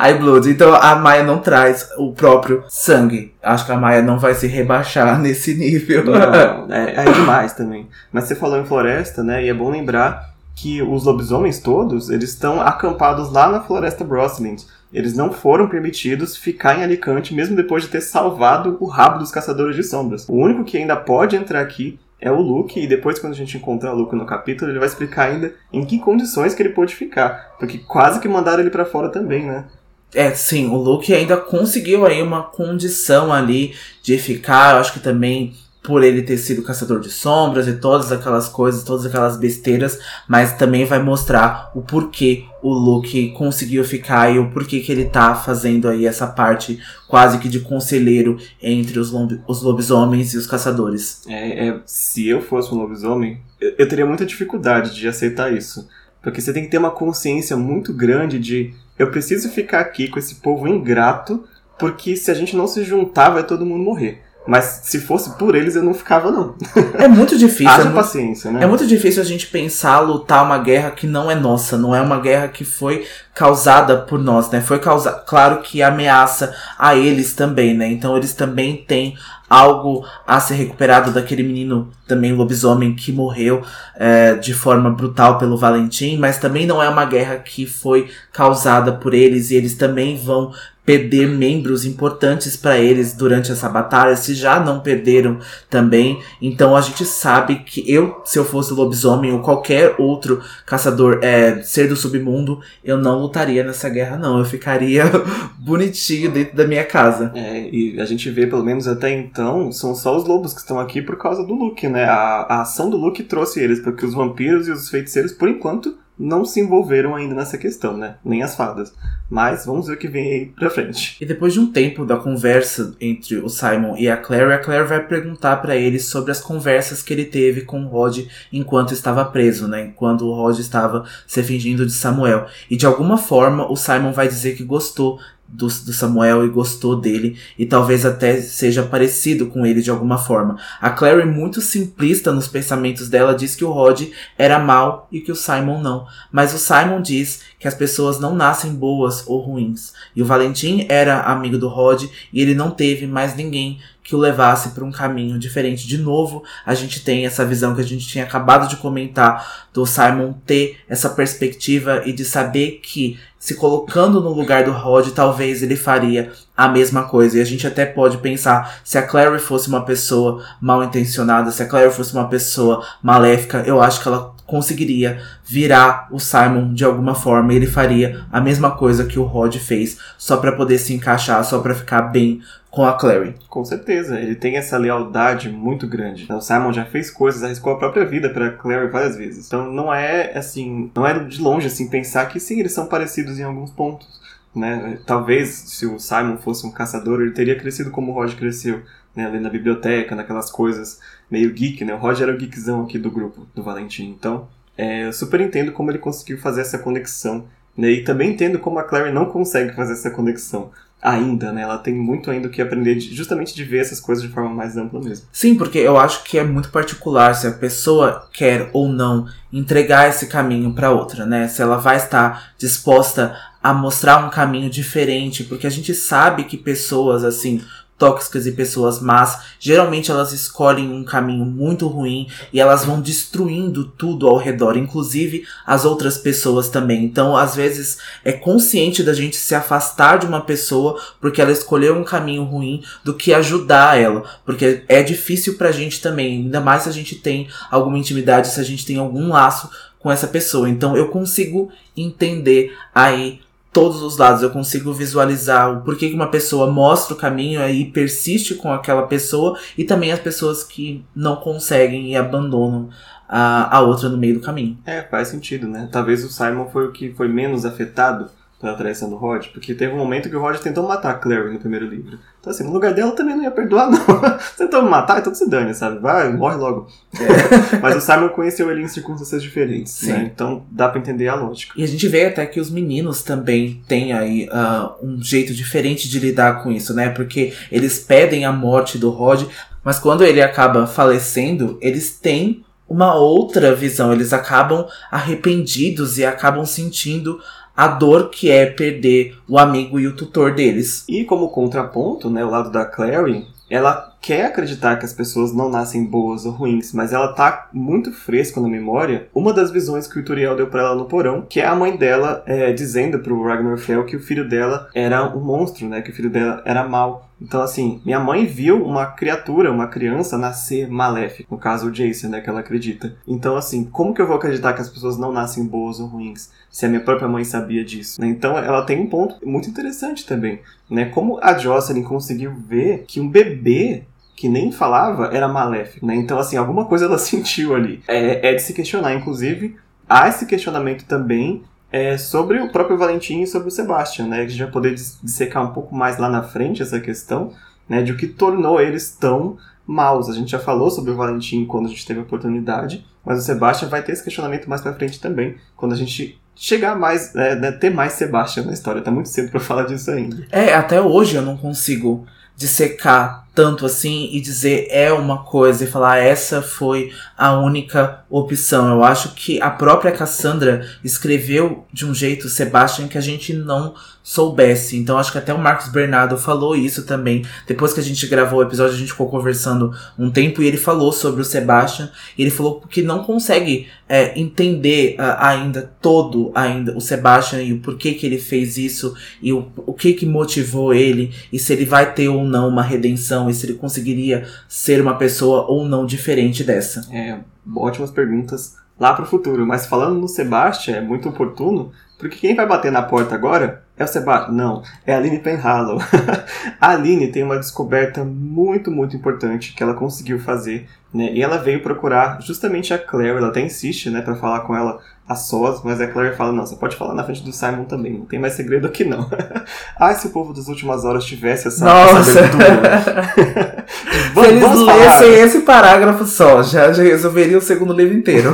[0.00, 0.50] I blood.
[0.50, 3.34] Então a Maia não traz o próprio sangue.
[3.42, 6.04] Acho que a Maia não vai se rebaixar nesse nível.
[6.04, 7.88] Não, é, é demais também.
[8.12, 9.44] Mas você falou em floresta, né?
[9.44, 14.64] E é bom lembrar que os lobisomens todos, eles estão acampados lá na floresta Brosland.
[14.92, 19.32] Eles não foram permitidos ficar em Alicante, mesmo depois de ter salvado o rabo dos
[19.32, 20.28] caçadores de sombras.
[20.28, 23.58] O único que ainda pode entrar aqui é o Luke, e depois quando a gente
[23.58, 26.96] encontrar o Luke no capítulo, ele vai explicar ainda em que condições que ele pôde
[26.96, 29.66] ficar, porque quase que mandaram ele para fora também, né?
[30.14, 35.00] É, sim, o Luke ainda conseguiu aí uma condição ali de ficar, eu acho que
[35.00, 35.52] também
[35.84, 40.56] por ele ter sido caçador de sombras e todas aquelas coisas, todas aquelas besteiras, mas
[40.56, 45.34] também vai mostrar o porquê o Luke conseguiu ficar e o porquê que ele tá
[45.34, 49.12] fazendo aí essa parte quase que de conselheiro entre os,
[49.46, 51.20] os lobisomens e os caçadores.
[51.28, 55.86] É, é, se eu fosse um lobisomem, eu, eu teria muita dificuldade de aceitar isso.
[56.22, 60.18] Porque você tem que ter uma consciência muito grande de eu preciso ficar aqui com
[60.18, 61.44] esse povo ingrato,
[61.78, 64.22] porque se a gente não se juntar, vai todo mundo morrer.
[64.46, 66.54] Mas se fosse por eles, eu não ficava, não.
[66.98, 67.70] É muito difícil.
[67.70, 68.62] Haja é paciência, né?
[68.62, 72.00] É muito difícil a gente pensar lutar uma guerra que não é nossa, não é
[72.00, 74.60] uma guerra que foi causada por nós, né?
[74.60, 75.18] Foi causada.
[75.26, 77.86] Claro que ameaça a eles também, né?
[77.88, 79.16] Então eles também têm
[79.48, 83.62] algo a ser recuperado daquele menino também lobisomem que morreu
[83.96, 88.92] é, de forma brutal pelo Valentim, mas também não é uma guerra que foi causada
[88.92, 90.52] por eles e eles também vão
[90.84, 95.38] perder membros importantes para eles durante essa batalha, se já não perderam
[95.70, 96.20] também.
[96.40, 101.62] Então a gente sabe que eu, se eu fosse lobisomem ou qualquer outro caçador, é,
[101.62, 104.38] ser do submundo, eu não lutaria nessa guerra, não.
[104.38, 105.04] Eu ficaria
[105.58, 107.32] bonitinho dentro da minha casa.
[107.34, 110.78] É, e a gente vê, pelo menos até então, são só os lobos que estão
[110.78, 112.04] aqui por causa do Luke, né?
[112.04, 115.96] A, a ação do Luke trouxe eles, porque os vampiros e os feiticeiros, por enquanto,
[116.18, 118.16] não se envolveram ainda nessa questão, né?
[118.24, 118.92] Nem as fadas.
[119.28, 121.16] Mas vamos ver o que vem aí pra frente.
[121.20, 124.86] E depois de um tempo da conversa entre o Simon e a Claire, a Claire
[124.86, 128.20] vai perguntar para ele sobre as conversas que ele teve com o Rod
[128.52, 129.86] enquanto estava preso, né?
[129.86, 132.46] Enquanto o Rod estava se fingindo de Samuel.
[132.70, 135.18] E de alguma forma o Simon vai dizer que gostou
[135.54, 140.18] do, do, Samuel e gostou dele e talvez até seja parecido com ele de alguma
[140.18, 140.58] forma.
[140.80, 144.02] A Clary, muito simplista nos pensamentos dela, diz que o Rod
[144.36, 146.06] era mal e que o Simon não.
[146.32, 149.92] Mas o Simon diz que as pessoas não nascem boas ou ruins.
[150.14, 154.18] E o Valentim era amigo do Rod e ele não teve mais ninguém que o
[154.18, 155.88] levasse para um caminho diferente.
[155.88, 159.86] De novo, a gente tem essa visão que a gente tinha acabado de comentar do
[159.86, 165.62] Simon ter essa perspectiva e de saber que se colocando no lugar do Rod, talvez
[165.62, 167.38] ele faria a mesma coisa.
[167.38, 171.62] E a gente até pode pensar, se a Clary fosse uma pessoa mal intencionada, se
[171.62, 176.84] a Clary fosse uma pessoa maléfica, eu acho que ela conseguiria virar o Simon de
[176.84, 180.78] alguma forma e ele faria a mesma coisa que o Rod fez, só para poder
[180.78, 183.36] se encaixar, só para ficar bem com a Clary.
[183.48, 186.26] Com certeza, ele tem essa lealdade muito grande.
[186.32, 189.46] O Simon já fez coisas, arriscou a própria vida para Clary várias vezes.
[189.46, 193.38] Então não é assim, não é de longe assim pensar que sim, eles são parecidos
[193.38, 194.08] em alguns pontos.
[194.54, 194.98] né?
[195.06, 198.82] Talvez se o Simon fosse um caçador, ele teria crescido como o Rod cresceu,
[199.14, 199.26] né?
[199.26, 200.98] Ali na biblioteca, naquelas coisas
[201.34, 201.92] meio geek, né?
[201.94, 204.14] O Rod era o geekzão aqui do grupo, do Valentim.
[204.16, 204.46] Então,
[204.78, 207.90] é, eu super entendo como ele conseguiu fazer essa conexão, né?
[207.90, 210.70] E também entendo como a Clary não consegue fazer essa conexão
[211.02, 211.62] ainda, né?
[211.62, 214.48] Ela tem muito ainda o que aprender de, justamente de ver essas coisas de forma
[214.48, 215.26] mais ampla mesmo.
[215.32, 220.08] Sim, porque eu acho que é muito particular se a pessoa quer ou não entregar
[220.08, 221.48] esse caminho para outra, né?
[221.48, 226.56] Se ela vai estar disposta a mostrar um caminho diferente, porque a gente sabe que
[226.56, 227.60] pessoas assim
[227.98, 233.84] tóxicas e pessoas más, geralmente elas escolhem um caminho muito ruim e elas vão destruindo
[233.84, 237.04] tudo ao redor, inclusive as outras pessoas também.
[237.04, 241.96] Então, às vezes, é consciente da gente se afastar de uma pessoa porque ela escolheu
[241.96, 246.82] um caminho ruim do que ajudar ela, porque é difícil pra gente também, ainda mais
[246.82, 250.68] se a gente tem alguma intimidade, se a gente tem algum laço com essa pessoa.
[250.68, 253.40] Então, eu consigo entender aí
[253.74, 254.42] todos os lados.
[254.42, 259.02] Eu consigo visualizar o porquê que uma pessoa mostra o caminho e persiste com aquela
[259.02, 262.88] pessoa e também as pessoas que não conseguem e abandonam
[263.28, 264.78] a, a outra no meio do caminho.
[264.86, 265.88] É, faz sentido, né?
[265.90, 268.30] Talvez o Simon foi o que foi menos afetado
[268.64, 271.52] pela traição do Rod, porque teve um momento que o Rod tentou matar a Clary
[271.52, 272.18] no primeiro livro.
[272.40, 274.38] Então, assim, no lugar dela também não ia perdoar, não.
[274.56, 275.98] tentou me matar, então se dane, sabe?
[275.98, 276.88] Vai, morre logo.
[277.14, 277.76] É.
[277.82, 280.14] Mas o Simon conheceu ele em circunstâncias diferentes, né?
[280.14, 280.22] Sim.
[280.22, 280.30] né?
[280.34, 281.74] Então dá pra entender a lógica.
[281.76, 286.08] E a gente vê até que os meninos também têm aí uh, um jeito diferente
[286.08, 287.10] de lidar com isso, né?
[287.10, 289.44] Porque eles pedem a morte do Rod,
[289.84, 294.12] mas quando ele acaba falecendo, eles têm uma outra visão.
[294.12, 297.40] Eles acabam arrependidos e acabam sentindo
[297.76, 301.04] a dor que é perder o amigo e o tutor deles.
[301.08, 305.68] E como contraponto, né, o lado da Clary, ela quer acreditar que as pessoas não
[305.68, 310.18] nascem boas ou ruins, mas ela tá muito fresca na memória uma das visões que
[310.18, 313.42] o Turiel deu para ela no porão, que é a mãe dela é, dizendo pro
[313.42, 316.88] Ragnar Fel que o filho dela era um monstro, né, que o filho dela era
[316.88, 317.28] mau.
[317.44, 321.46] Então, assim, minha mãe viu uma criatura, uma criança, nascer maléfica.
[321.50, 323.14] No caso, o Jason, né, que ela acredita.
[323.28, 326.50] Então, assim, como que eu vou acreditar que as pessoas não nascem boas ou ruins?
[326.70, 328.18] Se a minha própria mãe sabia disso.
[328.18, 328.28] Né?
[328.28, 330.60] Então, ela tem um ponto muito interessante também.
[330.88, 331.04] Né?
[331.04, 334.04] Como a Jocelyn conseguiu ver que um bebê
[334.34, 336.14] que nem falava era maléfico, né?
[336.16, 338.02] Então, assim, alguma coisa ela sentiu ali.
[338.08, 339.76] É, é de se questionar, inclusive.
[340.08, 341.62] Há esse questionamento também
[341.94, 344.40] é, sobre o próprio Valentim e sobre o Sebastian, né?
[344.40, 347.52] A gente vai poder dissecar um pouco mais lá na frente essa questão,
[347.88, 348.02] né?
[348.02, 350.28] De o que tornou eles tão maus.
[350.28, 353.42] A gente já falou sobre o Valentim quando a gente teve a oportunidade, mas o
[353.42, 357.54] Sebastian vai ter esse questionamento mais pra frente também, quando a gente chegar mais, é,
[357.54, 359.00] né, ter mais Sebastian na história.
[359.00, 360.44] Tá muito cedo para falar disso ainda.
[360.50, 362.26] É, até hoje eu não consigo
[362.56, 368.90] dissecar tanto assim e dizer é uma coisa e falar essa foi a única opção.
[368.90, 373.94] Eu acho que a própria Cassandra escreveu de um jeito Sebastian que a gente não
[374.24, 374.96] soubesse.
[374.96, 377.44] Então acho que até o Marcos Bernardo falou isso também.
[377.66, 380.78] Depois que a gente gravou o episódio, a gente ficou conversando um tempo e ele
[380.78, 382.10] falou sobre o Sebastian.
[382.36, 387.72] E ele falou que não consegue é, entender uh, ainda todo ainda o Sebastian e
[387.74, 391.72] o porquê que ele fez isso e o, o que que motivou ele e se
[391.72, 395.84] ele vai ter ou não uma redenção e se ele conseguiria ser uma pessoa ou
[395.84, 397.06] não diferente dessa.
[397.12, 397.38] É,
[397.74, 399.66] ótimas perguntas lá para o futuro.
[399.66, 401.92] Mas falando no Sebastian, é muito oportuno
[402.24, 404.54] porque quem vai bater na porta agora é o Sebastian?
[404.54, 405.98] Não, é a Aline Penhallow.
[406.80, 411.30] a Aline tem uma descoberta muito, muito importante que ela conseguiu fazer, né?
[411.34, 415.00] E ela veio procurar justamente a Claire, ela até insiste, né, para falar com ela
[415.28, 418.14] a sós, mas a Claire fala, não, você pode falar na frente do Simon também,
[418.14, 419.28] não tem mais segredo aqui não.
[420.00, 422.40] ah, se o povo das últimas horas tivesse essa, Nossa.
[422.40, 422.56] essa
[424.32, 428.50] vamos, se eles lessem esse parágrafo só, já, já resolveria o segundo livro inteiro.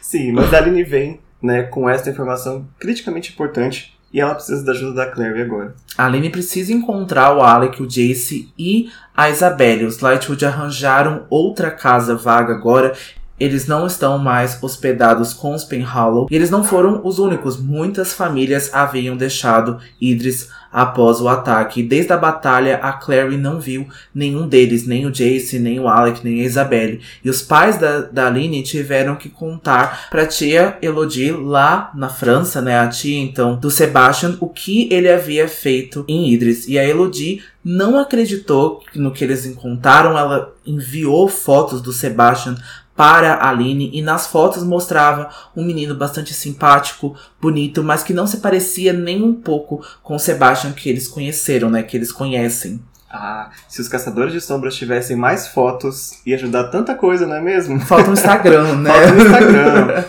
[0.00, 4.72] Sim, mas a Aline vem né, com essa informação criticamente importante e ela precisa da
[4.72, 5.74] ajuda da Clary agora.
[5.96, 9.84] A Aline precisa encontrar o Alec, o Jace e a Isabelle.
[9.84, 12.92] Os Lightwood arranjaram outra casa vaga agora.
[13.38, 16.26] Eles não estão mais hospedados com os Penhallow.
[16.30, 17.56] E eles não foram os únicos.
[17.56, 21.82] Muitas famílias haviam deixado Idris após o ataque.
[21.82, 26.24] Desde a batalha, a Clary não viu nenhum deles, nem o Jace, nem o Alec,
[26.24, 27.00] nem a Isabelle.
[27.24, 32.60] E os pais da, da Aline tiveram que contar pra tia Elodie lá na França,
[32.60, 36.68] né, a tia então do Sebastian, o que ele havia feito em Idris.
[36.68, 42.56] E a Elodie não acreditou no que eles contaram, ela enviou fotos do Sebastian
[43.00, 48.26] para a Aline e nas fotos mostrava um menino bastante simpático, bonito, mas que não
[48.26, 52.78] se parecia nem um pouco com o Sebastian que eles conheceram, né, que eles conhecem.
[53.10, 57.40] Ah, se os caçadores de sombras tivessem mais fotos, ia ajudar tanta coisa, não é
[57.40, 57.80] mesmo?
[57.80, 58.90] Falta um Instagram, né?
[58.90, 60.04] Falta um Instagram.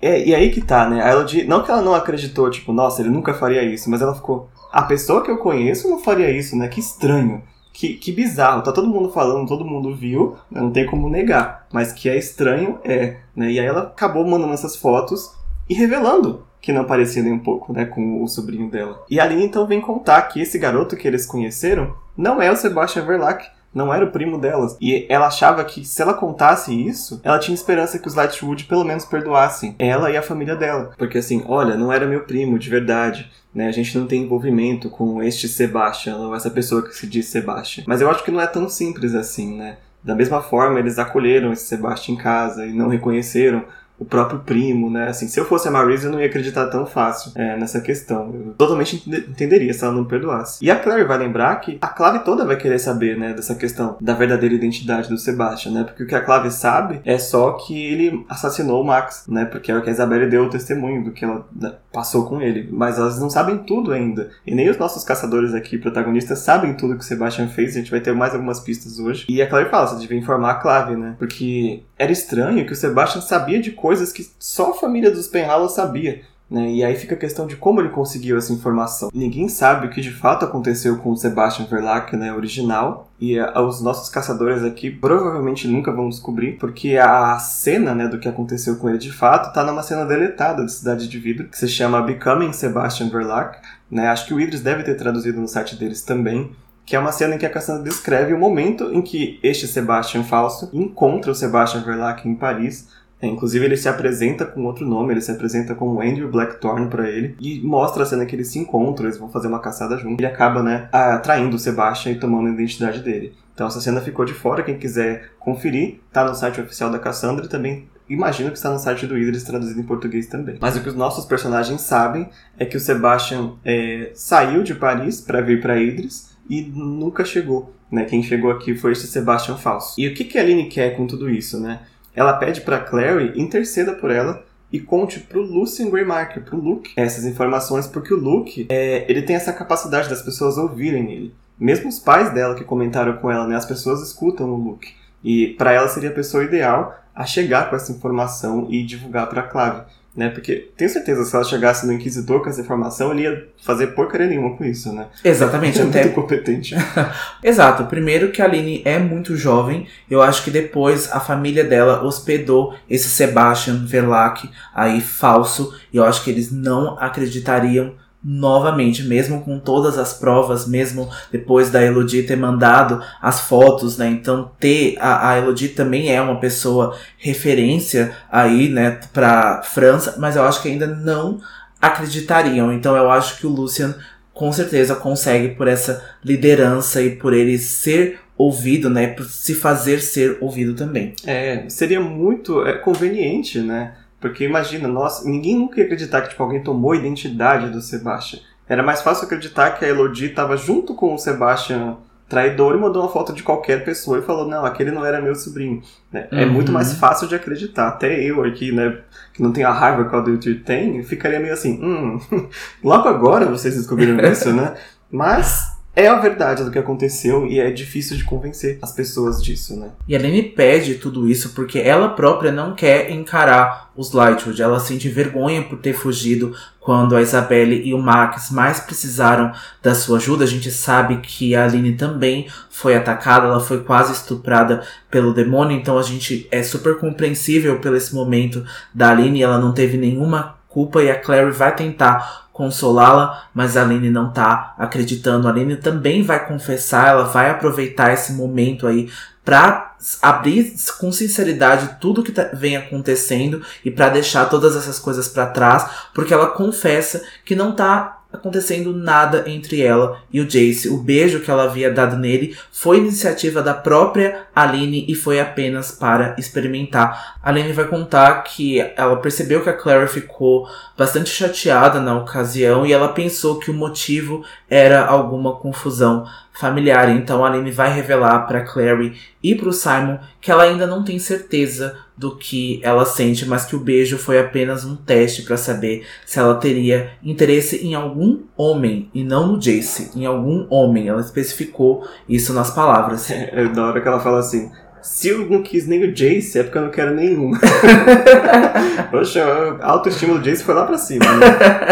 [0.00, 1.02] É, e aí que tá, né?
[1.02, 4.14] A Elodie, não que ela não acreditou, tipo, nossa, ele nunca faria isso, mas ela
[4.14, 6.68] ficou, a pessoa que eu conheço não faria isso, né?
[6.68, 7.42] Que estranho.
[7.72, 10.60] Que, que bizarro, tá todo mundo falando, todo mundo viu, né?
[10.60, 11.66] não tem como negar.
[11.72, 13.16] Mas que é estranho, é.
[13.34, 13.52] Né?
[13.52, 15.34] E aí ela acabou mandando essas fotos
[15.68, 19.02] e revelando que não parecia nem um pouco, né, com o sobrinho dela.
[19.08, 23.06] E ali então vem contar que esse garoto que eles conheceram não é o Sebastian
[23.06, 24.76] Verlac, não era o primo delas.
[24.80, 28.84] E ela achava que se ela contasse isso, ela tinha esperança que os Lightwood pelo
[28.84, 30.92] menos perdoassem ela e a família dela.
[30.98, 33.30] Porque assim, olha, não era meu primo de verdade.
[33.52, 37.26] Né, a gente não tem envolvimento com este Sebastian, ou essa pessoa que se diz
[37.26, 37.82] Sebastian.
[37.84, 39.78] Mas eu acho que não é tão simples assim, né?
[40.04, 43.64] Da mesma forma, eles acolheram esse Sebastian em casa e não reconheceram
[44.00, 45.08] o próprio primo, né?
[45.08, 48.34] Assim, se eu fosse a Marise, eu não ia acreditar tão fácil é, nessa questão.
[48.34, 50.64] Eu totalmente entenderia se ela não perdoasse.
[50.64, 53.98] E a Claire vai lembrar que a Clave toda vai querer saber, né, dessa questão
[54.00, 55.84] da verdadeira identidade do Sebastian, né?
[55.84, 59.44] Porque o que a Clave sabe é só que ele assassinou o Max, né?
[59.44, 62.40] Porque é o que a Isabelle deu o testemunho do que ela né, passou com
[62.40, 62.70] ele.
[62.72, 64.30] Mas elas não sabem tudo ainda.
[64.46, 67.76] E nem os nossos caçadores aqui, protagonistas, sabem tudo que o Sebastian fez.
[67.76, 69.26] A gente vai ter mais algumas pistas hoje.
[69.28, 71.16] E a Claire fala, você devia informar a Clave, né?
[71.18, 75.68] Porque era estranho que o Sebastian sabia de coisas que só a família dos Penhallow
[75.68, 76.22] sabia.
[76.50, 76.72] Né?
[76.72, 79.10] E aí fica a questão de como ele conseguiu essa informação.
[79.12, 83.60] Ninguém sabe o que de fato aconteceu com o Sebastian Verlac, né, original, e a,
[83.60, 88.76] os nossos caçadores aqui provavelmente nunca vão descobrir, porque a cena né, do que aconteceu
[88.76, 92.00] com ele de fato tá numa cena deletada de Cidade de Vidro, que se chama
[92.00, 93.58] Becoming Sebastian Verlac.
[93.90, 94.08] Né?
[94.08, 96.50] Acho que o Idris deve ter traduzido no site deles também
[96.90, 100.24] que é uma cena em que a Cassandra descreve o momento em que este Sebastian
[100.24, 102.88] falso encontra o Sebastian Verlac em Paris.
[103.22, 107.08] É, inclusive ele se apresenta com outro nome, ele se apresenta como Andrew Blackthorne para
[107.08, 110.18] ele e mostra a cena que eles se encontram, eles vão fazer uma caçada juntos.
[110.18, 113.34] Ele acaba, né, atraindo o Sebastian e tomando a identidade dele.
[113.54, 117.44] Então essa cena ficou de fora, quem quiser conferir, tá no site oficial da Cassandra
[117.44, 120.58] e também imagino que está no site do Idris traduzido em português também.
[120.60, 125.20] Mas o que os nossos personagens sabem é que o Sebastian é, saiu de Paris
[125.20, 127.72] para vir para Idris e nunca chegou.
[127.90, 128.04] Né?
[128.04, 129.94] Quem chegou aqui foi esse Sebastian Falso.
[129.96, 131.60] E o que, que a Aline quer com tudo isso?
[131.60, 131.80] Né?
[132.14, 137.24] Ela pede para Clary interceda por ela e conte pro Lucian Greymarker, pro Luke, essas
[137.24, 141.34] informações, porque o Luke, é, ele tem essa capacidade das pessoas ouvirem ele.
[141.58, 144.92] Mesmo os pais dela que comentaram com ela, né, as pessoas escutam o Luke.
[145.22, 149.42] E para ela seria a pessoa ideal a chegar com essa informação e divulgar para
[149.42, 149.82] Clave
[150.14, 150.28] né?
[150.28, 154.26] Porque tenho certeza se ela chegasse no Inquisitor com essa informação, ele ia fazer porcaria
[154.26, 155.06] nenhuma com isso, né?
[155.24, 156.02] Exatamente, é até.
[156.02, 156.74] muito competente.
[157.42, 157.84] Exato.
[157.84, 159.86] Primeiro que a Aline é muito jovem.
[160.10, 165.78] Eu acho que depois a família dela hospedou esse Sebastian Verlac aí falso.
[165.92, 171.70] E eu acho que eles não acreditariam novamente, mesmo com todas as provas, mesmo depois
[171.70, 174.08] da Elodie ter mandado as fotos, né?
[174.08, 180.36] Então ter a, a Elodie também é uma pessoa referência aí, né, para França, mas
[180.36, 181.40] eu acho que ainda não
[181.80, 182.72] acreditariam.
[182.72, 183.94] Então eu acho que o Lucian
[184.34, 190.00] com certeza consegue por essa liderança e por ele ser ouvido, né, por se fazer
[190.00, 191.14] ser ouvido também.
[191.26, 193.94] É, seria muito é, conveniente, né?
[194.20, 198.40] Porque imagina, nossa, ninguém nunca ia acreditar que tipo, alguém tomou a identidade do Sebastian.
[198.68, 201.96] Era mais fácil acreditar que a Elodie estava junto com o Sebastian
[202.30, 205.34] traidor e mandou uma foto de qualquer pessoa e falou, não, aquele não era meu
[205.34, 205.82] sobrinho.
[206.12, 206.28] Né?
[206.30, 206.52] É uhum.
[206.52, 207.88] muito mais fácil de acreditar.
[207.88, 208.98] Até eu aqui, né,
[209.34, 212.20] que não tenho a raiva que o Adultir tem, ficaria meio assim, hum,
[212.84, 214.74] logo agora vocês descobriram isso, né?
[215.10, 219.78] Mas é a verdade do que aconteceu e é difícil de convencer as pessoas disso,
[219.78, 219.90] né?
[220.06, 224.60] E a Lenny pede tudo isso porque ela própria não quer encarar os Lightwood.
[224.60, 229.94] Ela sente vergonha por ter fugido quando a Isabelle e o Max mais precisaram da
[229.94, 230.44] sua ajuda.
[230.44, 235.76] A gente sabe que a Aline também foi atacada, ela foi quase estuprada pelo demônio,
[235.76, 239.42] então a gente é super compreensível pelo esse momento da Aline.
[239.42, 244.32] Ela não teve nenhuma culpa e a Clary vai tentar consolá-la, mas a Aline não
[244.32, 245.46] tá acreditando.
[245.46, 249.10] A Aline também vai confessar, ela vai aproveitar esse momento aí
[249.44, 255.28] para abrir com sinceridade tudo que tá, vem acontecendo e para deixar todas essas coisas
[255.28, 260.88] para trás, porque ela confessa que não tá acontecendo nada entre ela e o Jace.
[260.88, 265.90] O beijo que ela havia dado nele foi iniciativa da própria Aline e foi apenas
[265.90, 267.36] para experimentar.
[267.42, 272.86] A Aline vai contar que ela percebeu que a Clara ficou bastante chateada na ocasião
[272.86, 276.26] e ela pensou que o motivo era alguma confusão
[276.60, 277.08] familiar.
[277.10, 281.02] Então a Aline vai revelar para Clary e para o Simon que ela ainda não
[281.02, 285.56] tem certeza do que ela sente, mas que o beijo foi apenas um teste para
[285.56, 291.08] saber se ela teria interesse em algum homem e não no Jace, em algum homem.
[291.08, 293.28] Ela especificou isso nas palavras.
[293.74, 294.70] Da hora que ela fala assim:
[295.02, 297.52] Se eu não quis nem o Jace, é porque eu não quero nenhum.
[299.10, 299.42] Poxa,
[299.80, 301.46] a autoestima do Jace foi lá pra cima, né?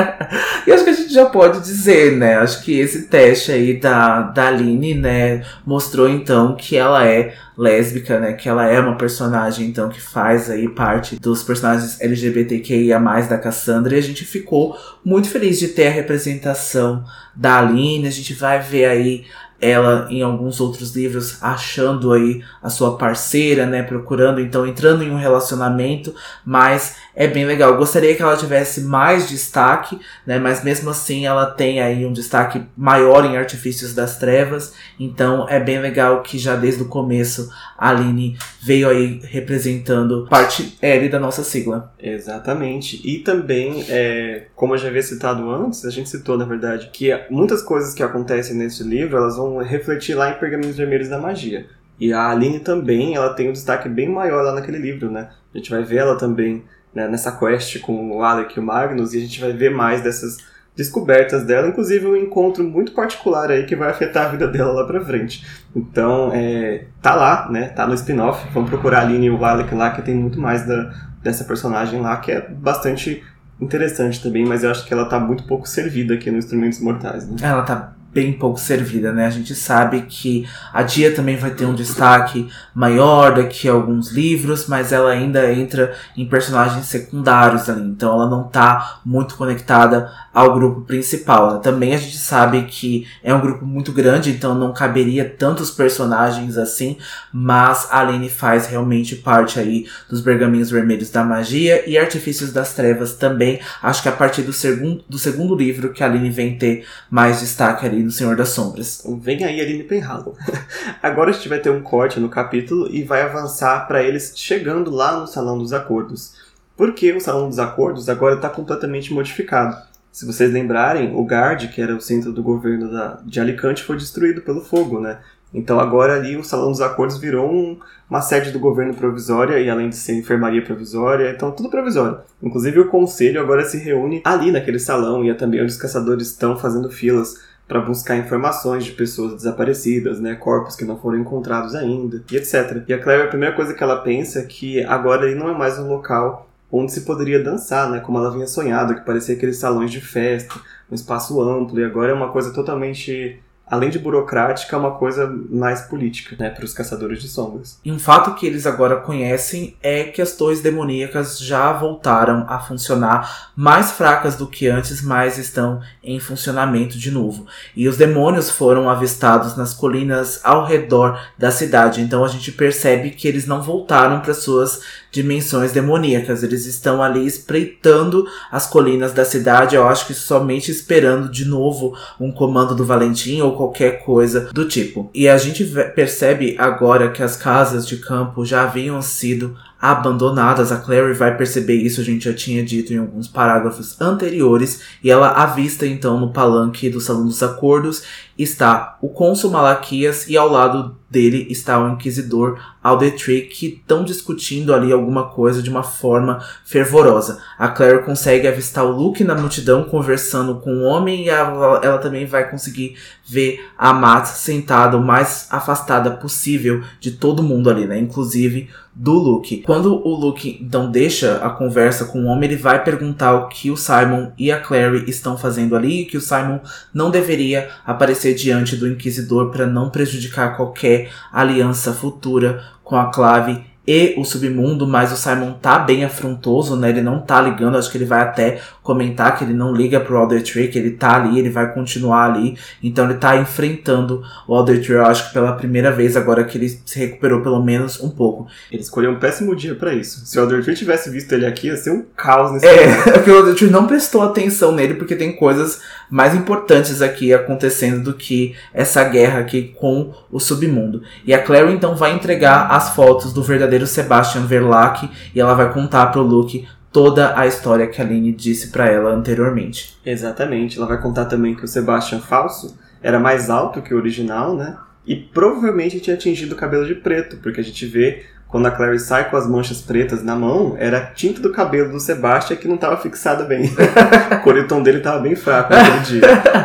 [0.66, 2.36] e acho que a gente já pode dizer, né?
[2.36, 8.20] Acho que esse teste aí da, da Aline, né, mostrou então que ela é lésbica,
[8.20, 8.34] né?
[8.34, 13.96] Que ela é uma personagem, então, que faz aí parte dos personagens LGBTQIA+, da Cassandra.
[13.96, 17.04] E a gente ficou muito feliz de ter a representação
[17.34, 18.06] da Aline.
[18.06, 19.24] A gente vai ver aí
[19.60, 25.10] ela em alguns outros livros achando aí a sua parceira, né, procurando então entrando em
[25.10, 27.76] um relacionamento, mas é bem legal.
[27.76, 32.62] gostaria que ela tivesse mais destaque, né, mas mesmo assim ela tem aí um destaque
[32.76, 37.88] maior em Artifícios das Trevas, então é bem legal que já desde o começo a
[37.90, 41.92] Aline veio aí representando parte L da nossa sigla.
[41.98, 43.00] Exatamente.
[43.04, 47.10] E também, é, como eu já havia citado antes, a gente citou na verdade, que
[47.28, 51.66] muitas coisas que acontecem nesse livro, elas vão refletir lá em Pergaminhos Vermelhos da Magia.
[51.98, 55.30] E a Aline também, ela tem um destaque bem maior lá naquele livro, né?
[55.52, 56.62] A gente vai ver ela também
[56.94, 60.02] né, nessa quest com o Alec e o Magnus, e a gente vai ver mais
[60.02, 60.38] dessas
[60.78, 64.86] descobertas dela, inclusive um encontro muito particular aí que vai afetar a vida dela lá
[64.86, 65.44] pra frente.
[65.74, 67.68] Então, é, tá lá, né?
[67.70, 68.48] Tá no spin-off.
[68.52, 72.00] Vamos procurar a Aline e o Alec lá, que tem muito mais da, dessa personagem
[72.00, 73.24] lá, que é bastante
[73.60, 77.28] interessante também, mas eu acho que ela tá muito pouco servida aqui no Instrumentos Mortais,
[77.28, 77.36] né?
[77.42, 79.26] Ela tá bem pouco servida, né?
[79.26, 84.10] A gente sabe que a Dia também vai ter um destaque maior daqui a alguns
[84.10, 90.10] livros, mas ela ainda entra em personagens secundários ali, então ela não tá muito conectada
[90.34, 91.60] ao grupo principal.
[91.60, 96.56] Também a gente sabe que é um grupo muito grande, então não caberia tantos personagens
[96.56, 96.96] assim,
[97.32, 102.74] mas a Aline faz realmente parte aí dos Bergaminhos Vermelhos da Magia e Artifícios das
[102.74, 103.60] Trevas também.
[103.80, 107.40] Acho que a partir do segundo, do segundo livro que a Aline vem ter mais
[107.40, 109.06] destaque ali no Senhor das Sombras.
[109.20, 110.34] Vem aí Aline Penhallow.
[111.02, 114.90] Agora a gente vai ter um corte no capítulo e vai avançar para eles chegando
[114.90, 116.34] lá no Salão dos Acordos.
[116.74, 119.76] Porque o Salão dos Acordos agora está completamente modificado.
[120.10, 123.98] Se vocês lembrarem, o Gard, que era o centro do governo da, de Alicante, foi
[123.98, 125.18] destruído pelo fogo, né?
[125.52, 127.78] Então agora ali o Salão dos Acordos virou um,
[128.08, 132.20] uma sede do governo provisória e além de ser enfermaria provisória, então tudo provisório.
[132.42, 136.28] Inclusive o conselho agora se reúne ali naquele salão e é também onde os caçadores
[136.28, 141.74] estão fazendo filas para buscar informações de pessoas desaparecidas, né, corpos que não foram encontrados
[141.74, 142.82] ainda, e etc.
[142.88, 145.56] E a Claire, a primeira coisa que ela pensa é que agora ele não é
[145.56, 149.58] mais um local onde se poderia dançar, né, como ela vinha sonhado, que parecia aqueles
[149.58, 150.54] salões de festa,
[150.90, 153.38] um espaço amplo, e agora é uma coisa totalmente
[153.70, 157.78] além de burocrática, é uma coisa mais política, né, para os caçadores de sombras.
[157.84, 162.58] E um fato que eles agora conhecem é que as torres demoníacas já voltaram a
[162.58, 167.46] funcionar mais fracas do que antes, mas estão em funcionamento de novo.
[167.76, 173.10] E os demônios foram avistados nas colinas ao redor da cidade, então a gente percebe
[173.10, 174.80] que eles não voltaram para suas
[175.10, 176.42] dimensões demoníacas.
[176.42, 181.96] Eles estão ali espreitando as colinas da cidade, eu acho que somente esperando de novo
[182.20, 185.10] um comando do Valentim ou qualquer coisa do tipo.
[185.14, 190.72] E a gente percebe agora que as casas de campo já haviam sido abandonadas.
[190.72, 195.10] A Clary vai perceber isso, a gente já tinha dito em alguns parágrafos anteriores, e
[195.10, 198.02] ela avista então no palanque do Salão dos Acordos
[198.36, 204.74] está o cônsul Malaquias e ao lado dele está o inquisidor Aldetri que estão discutindo
[204.74, 207.40] ali alguma coisa de uma forma fervorosa.
[207.58, 211.98] A Claire consegue avistar o Luke na multidão conversando com o homem e ela, ela
[211.98, 212.96] também vai conseguir
[213.26, 217.98] ver a Matt sentada o mais afastada possível de todo mundo ali, né?
[217.98, 219.62] Inclusive do Luke.
[219.62, 223.70] Quando o Luke então deixa a conversa com o homem, ele vai perguntar o que
[223.70, 226.58] o Simon e a Clary estão fazendo ali, e que o Simon
[226.92, 230.97] não deveria aparecer diante do Inquisidor para não prejudicar qualquer
[231.32, 236.90] aliança futura com a Clave e o submundo, mas o Simon tá bem afrontoso, né?
[236.90, 240.18] Ele não tá ligando, acho que ele vai até comentar que ele não liga pro
[240.18, 242.54] Alder Tree, que ele tá ali, ele vai continuar ali.
[242.82, 246.58] Então ele tá enfrentando o Alder Tree, eu acho que pela primeira vez agora que
[246.58, 248.46] ele se recuperou pelo menos um pouco.
[248.70, 250.26] Ele escolheu um péssimo dia para isso.
[250.26, 253.30] Se o Alder Tree tivesse visto ele aqui, ia ser um caos nesse É, porque
[253.30, 255.80] o Alder Tree não prestou atenção nele porque tem coisas
[256.10, 261.02] mais importantes aqui acontecendo do que essa guerra aqui com o submundo.
[261.26, 265.72] E a Clary então vai entregar as fotos do verdadeiro Sebastian Verlac e ela vai
[265.72, 269.98] contar pro Luke toda a história que a Aline disse para ela anteriormente.
[270.04, 270.78] Exatamente.
[270.78, 274.76] Ela vai contar também que o Sebastian falso era mais alto que o original, né?
[275.06, 278.98] E provavelmente tinha atingido o cabelo de preto, porque a gente vê quando a Clary
[278.98, 282.66] sai com as manchas pretas na mão, era a tinta do cabelo do Sebastian que
[282.66, 283.70] não estava fixada bem.
[284.32, 286.22] o coletom dele estava bem fraco naquele dia.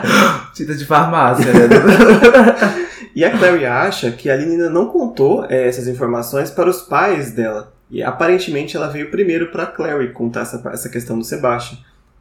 [0.55, 1.68] tinta de farmácia, né?
[3.16, 7.32] E a Clary acha que a ainda não contou é, essas informações para os pais
[7.32, 7.74] dela.
[7.89, 11.78] E aparentemente ela veio primeiro para Clary contar essa, essa questão do Sebastian.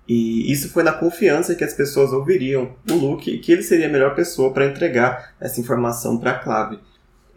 [0.06, 3.86] E isso foi na confiança que as pessoas ouviriam o Luke e que ele seria
[3.86, 6.78] a melhor pessoa para entregar essa informação para Clave.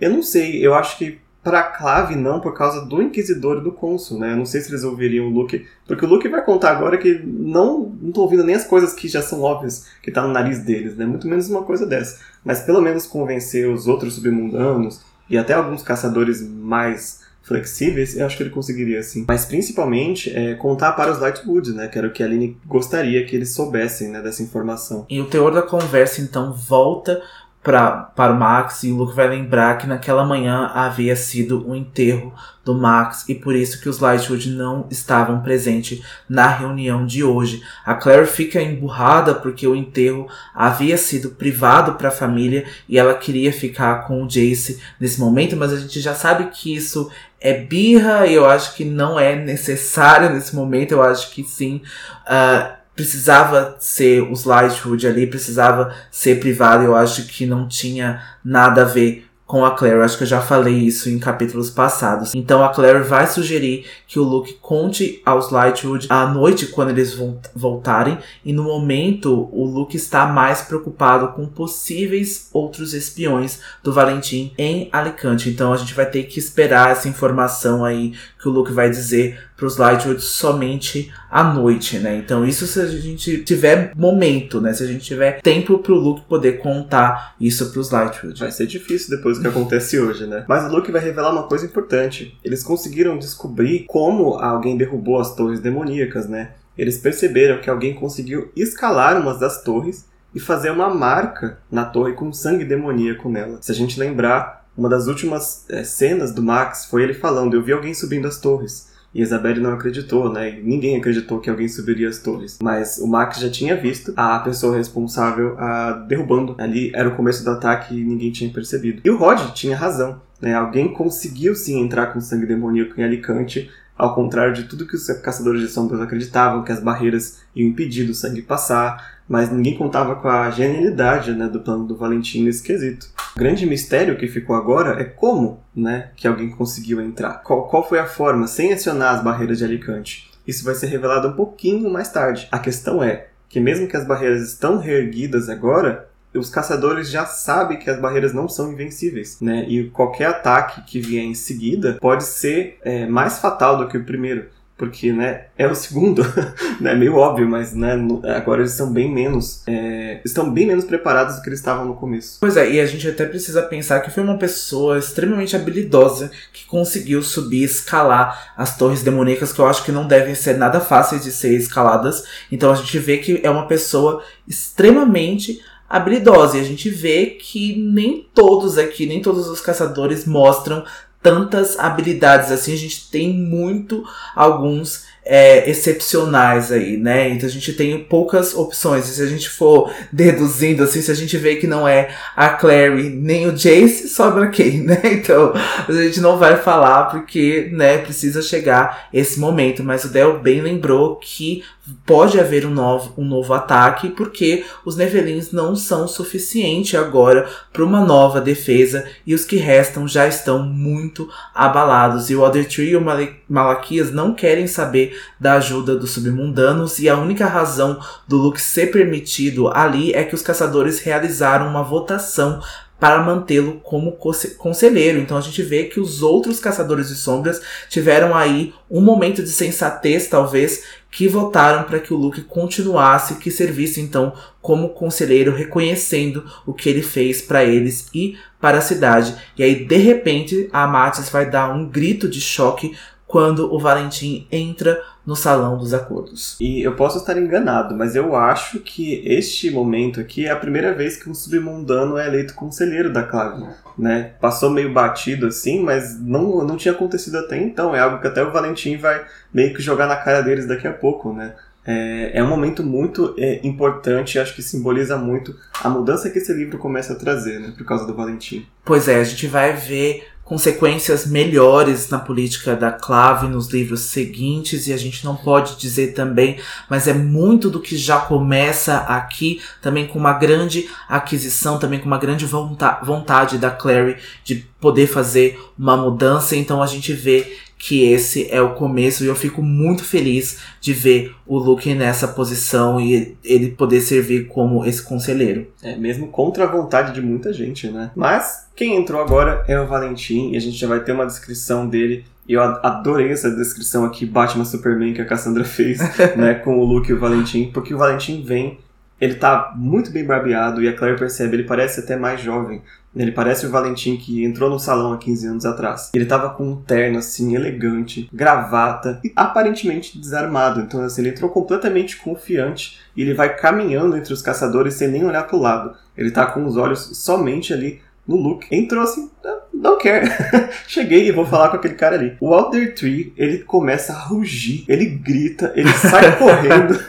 [0.01, 3.71] Eu não sei, eu acho que para Clave não, por causa do Inquisidor e do
[3.71, 4.35] Cônsul, né?
[4.35, 7.95] Não sei se eles ouviriam o Luke, porque o Luke vai contar agora que não
[8.03, 11.05] estão ouvindo nem as coisas que já são óbvias que tá no nariz deles, né?
[11.05, 12.19] Muito menos uma coisa dessa.
[12.43, 18.35] Mas pelo menos convencer os outros submundanos e até alguns caçadores mais flexíveis, eu acho
[18.35, 19.23] que ele conseguiria sim.
[19.27, 21.87] Mas principalmente é, contar para os Lightwood, né?
[21.87, 25.05] Que era o que a Aline gostaria que eles soubessem né, dessa informação.
[25.07, 27.21] E o teor da conversa então volta
[27.65, 31.75] pra, para o Max e o Luke vai lembrar que naquela manhã havia sido o
[31.75, 32.31] enterro
[32.63, 37.63] do Max e por isso que os Lightwood não estavam presentes na reunião de hoje.
[37.83, 43.15] A Claire fica emburrada porque o enterro havia sido privado para a família e ela
[43.15, 47.09] queria ficar com o Jace nesse momento, mas a gente já sabe que isso
[47.41, 51.81] é birra e eu acho que não é necessário nesse momento, eu acho que sim.
[52.27, 56.83] Uh, precisava ser os Lightwood ali, precisava ser privado.
[56.83, 60.01] Eu acho que não tinha nada a ver com a Claire.
[60.01, 62.33] Acho que eu já falei isso em capítulos passados.
[62.33, 67.15] Então a Claire vai sugerir que o Luke conte aos Lightwood à noite quando eles
[67.55, 68.17] voltarem.
[68.43, 74.89] E no momento o Luke está mais preocupado com possíveis outros espiões do Valentim em
[74.91, 75.49] Alicante.
[75.49, 79.39] Então a gente vai ter que esperar essa informação aí que o Luke vai dizer
[79.55, 82.17] para os Lightwood somente à noite, né?
[82.17, 84.73] Então isso se a gente tiver momento, né?
[84.73, 88.39] Se a gente tiver tempo para o Luke poder contar isso para os Lightwood.
[88.39, 90.45] Vai ser difícil depois do que acontece hoje, né?
[90.47, 92.37] Mas o Luke vai revelar uma coisa importante.
[92.43, 96.51] Eles conseguiram descobrir como alguém derrubou as torres demoníacas, né?
[96.77, 102.11] Eles perceberam que alguém conseguiu escalar uma das torres e fazer uma marca na torre
[102.11, 103.59] com sangue demoníaco nela.
[103.61, 107.63] Se a gente lembrar, uma das últimas é, cenas do Max foi ele falando: Eu
[107.63, 108.93] vi alguém subindo as torres.
[109.15, 110.59] E Isabelle não acreditou, né?
[110.61, 112.59] Ninguém acreditou que alguém subiria as torres.
[112.61, 116.53] Mas o Max já tinha visto a pessoa responsável a derrubando.
[116.57, 119.01] Ali era o começo do ataque e ninguém tinha percebido.
[119.05, 120.21] E o Rod tinha razão.
[120.41, 120.53] Né?
[120.53, 125.07] Alguém conseguiu sim entrar com sangue demoníaco em Alicante, ao contrário de tudo que os
[125.07, 130.15] caçadores de sombras acreditavam, que as barreiras iam impedir do sangue passar, mas ninguém contava
[130.15, 133.07] com a genialidade né, do plano do Valentim nesse quesito.
[133.35, 137.41] O grande mistério que ficou agora é como né, que alguém conseguiu entrar.
[137.43, 140.29] Qual, qual foi a forma, sem acionar as barreiras de Alicante?
[140.47, 142.47] Isso vai ser revelado um pouquinho mais tarde.
[142.51, 147.79] A questão é que mesmo que as barreiras estão reerguidas agora, os caçadores já sabem
[147.79, 149.65] que as barreiras não são invencíveis, né?
[149.67, 154.03] E qualquer ataque que vier em seguida pode ser é, mais fatal do que o
[154.03, 154.47] primeiro
[154.77, 156.21] porque né, é o segundo,
[156.81, 157.95] né, meio óbvio, mas né,
[158.35, 161.95] agora eles estão bem menos, é, estão bem menos preparados do que eles estavam no
[161.95, 162.37] começo.
[162.41, 166.65] Pois é, e a gente até precisa pensar que foi uma pessoa extremamente habilidosa que
[166.65, 171.23] conseguiu subir, escalar as torres demoníacas que eu acho que não devem ser nada fáceis
[171.23, 172.23] de ser escaladas.
[172.51, 177.77] Então a gente vê que é uma pessoa extremamente habilidosa e a gente vê que
[177.77, 180.83] nem todos aqui, nem todos os caçadores mostram
[181.25, 184.03] tantas habilidades assim, a gente tem muito
[184.35, 187.29] alguns é, excepcionais aí, né?
[187.29, 189.09] Então a gente tem poucas opções.
[189.09, 192.49] E se a gente for deduzindo, assim, se a gente vê que não é a
[192.49, 195.01] Clary nem o Jace, sobra quem, né?
[195.05, 195.51] Então
[195.87, 199.83] a gente não vai falar porque, né, precisa chegar esse momento.
[199.83, 201.63] Mas o Del bem lembrou que
[202.05, 207.83] pode haver um novo, um novo ataque porque os Nevelins não são suficiente agora para
[207.83, 212.29] uma nova defesa e os que restam já estão muito abalados.
[212.29, 213.05] E o Other Tree e o
[213.47, 218.87] Malaquias não querem saber da ajuda dos submundanos, e a única razão do Luke ser
[218.87, 222.61] permitido ali é que os caçadores realizaram uma votação
[222.99, 224.17] para mantê-lo como
[224.57, 225.19] conselheiro.
[225.19, 229.49] Então a gente vê que os outros caçadores de sombras tiveram aí um momento de
[229.49, 236.43] sensatez, talvez, que votaram para que o Luke continuasse, que servisse então como conselheiro, reconhecendo
[236.65, 239.35] o que ele fez para eles e para a cidade.
[239.57, 242.95] E aí, de repente, a Amatis vai dar um grito de choque
[243.27, 246.55] quando o Valentim entra no salão dos acordos.
[246.59, 250.93] E eu posso estar enganado, mas eu acho que este momento aqui é a primeira
[250.93, 253.65] vez que um submundano é eleito conselheiro da clave,
[253.97, 254.33] né?
[254.39, 257.95] Passou meio batido assim, mas não, não tinha acontecido até então.
[257.95, 260.93] É algo que até o Valentim vai meio que jogar na cara deles daqui a
[260.93, 261.53] pouco, né?
[261.87, 266.51] É, é um momento muito é, importante, acho que simboliza muito a mudança que esse
[266.51, 268.65] livro começa a trazer, né, por causa do Valentim.
[268.83, 274.85] Pois é, a gente vai ver consequências melhores na política da clave nos livros seguintes
[274.85, 279.59] e a gente não pode dizer também, mas é muito do que já começa aqui,
[279.81, 285.59] também com uma grande aquisição, também com uma grande vontade da Clary de poder fazer
[285.77, 286.55] uma mudança.
[286.55, 287.57] Então a gente vê
[287.87, 292.27] que esse é o começo e eu fico muito feliz de ver o Luke nessa
[292.27, 295.67] posição e ele poder servir como esse conselheiro.
[295.83, 298.09] É, mesmo contra a vontade de muita gente, né?
[298.15, 301.87] Mas quem entrou agora é o Valentim e a gente já vai ter uma descrição
[301.87, 305.99] dele e eu adorei essa descrição aqui, Batman Superman, que a Cassandra fez,
[306.35, 308.79] né, com o Luke e o Valentim, porque o Valentim vem,
[309.19, 312.81] ele tá muito bem barbeado e a Claire percebe, ele parece até mais jovem.
[313.15, 316.11] Ele parece o Valentim que entrou no salão há 15 anos atrás.
[316.13, 320.81] Ele tava com um terno assim, elegante, gravata e aparentemente desarmado.
[320.81, 325.23] Então, assim, ele entrou completamente confiante e ele vai caminhando entre os caçadores sem nem
[325.23, 325.95] olhar pro lado.
[326.17, 328.67] Ele tá com os olhos somente ali no Luke.
[328.69, 329.31] Entrou assim,
[329.73, 330.73] não quer.
[330.85, 332.35] Cheguei e vou falar com aquele cara ali.
[332.41, 336.99] O Alder Tree, ele começa a rugir, ele grita, ele sai correndo.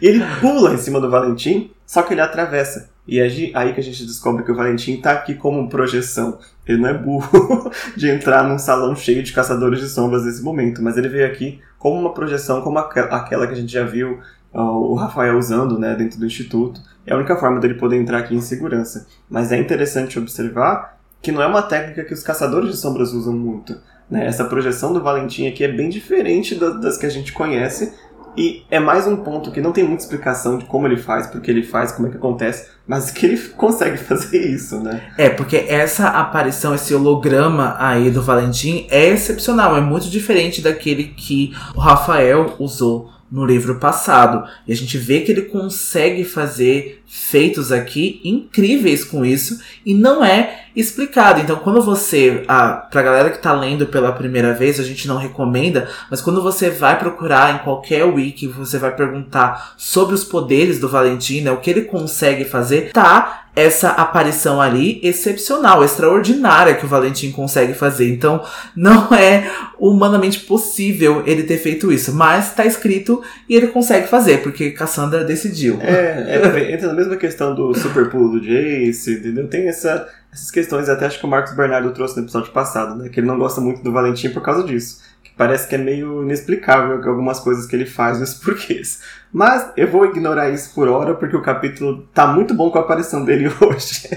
[0.00, 2.90] Ele pula em cima do Valentim, só que ele atravessa.
[3.06, 3.24] E é
[3.54, 6.38] aí que a gente descobre que o Valentim tá aqui como projeção.
[6.66, 10.80] Ele não é burro de entrar num salão cheio de caçadores de sombras nesse momento,
[10.82, 14.20] mas ele veio aqui como uma projeção, como aquela que a gente já viu
[14.52, 16.80] o Rafael usando né, dentro do instituto.
[17.06, 19.06] É a única forma dele poder entrar aqui em segurança.
[19.28, 23.32] Mas é interessante observar que não é uma técnica que os caçadores de sombras usam
[23.32, 23.76] muito.
[24.10, 24.26] Né?
[24.26, 27.92] Essa projeção do Valentim aqui é bem diferente das que a gente conhece
[28.36, 31.50] e é mais um ponto que não tem muita explicação de como ele faz, porque
[31.50, 35.02] ele faz, como é que acontece, mas que ele consegue fazer isso, né?
[35.18, 41.04] É, porque essa aparição, esse holograma aí do Valentim é excepcional, é muito diferente daquele
[41.04, 44.48] que o Rafael usou no livro passado.
[44.66, 50.24] E a gente vê que ele consegue fazer feitos aqui incríveis com isso e não
[50.24, 51.40] é explicado.
[51.40, 55.16] Então, quando você, ah, pra galera que tá lendo pela primeira vez, a gente não
[55.16, 60.78] recomenda, mas quando você vai procurar em qualquer wiki, você vai perguntar sobre os poderes
[60.78, 66.84] do Valentim, né, o que ele consegue fazer, tá essa aparição ali excepcional, extraordinária que
[66.84, 68.08] o Valentim consegue fazer.
[68.08, 68.42] Então,
[68.76, 74.38] não é humanamente possível ele ter feito isso, mas tá escrito e ele consegue fazer,
[74.38, 75.78] porque Cassandra decidiu.
[75.80, 79.48] É, é entra na mesma questão do super pulo do Jace, entendeu?
[79.48, 83.08] Tem essa essas questões, até acho que o Marcos Bernardo trouxe no episódio passado, né?
[83.08, 85.02] Que ele não gosta muito do Valentim por causa disso.
[85.24, 89.02] Que parece que é meio inexplicável algumas coisas que ele faz e os porquês.
[89.32, 92.82] Mas eu vou ignorar isso por hora, porque o capítulo tá muito bom com a
[92.82, 94.08] aparição dele hoje.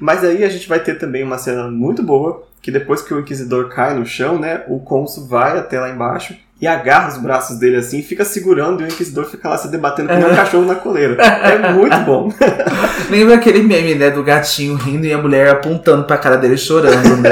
[0.00, 3.20] Mas aí a gente vai ter também uma cena muito boa, que depois que o
[3.20, 4.64] Inquisidor cai no chão, né?
[4.66, 8.84] O Consul vai até lá embaixo e agarra os braços dele assim, fica segurando e
[8.84, 11.22] o Inquisidor fica lá se debatendo com um cachorro na coleira.
[11.22, 12.32] É muito bom.
[13.08, 17.16] Lembra aquele meme, né, do gatinho rindo e a mulher apontando pra cara dele chorando,
[17.18, 17.28] né?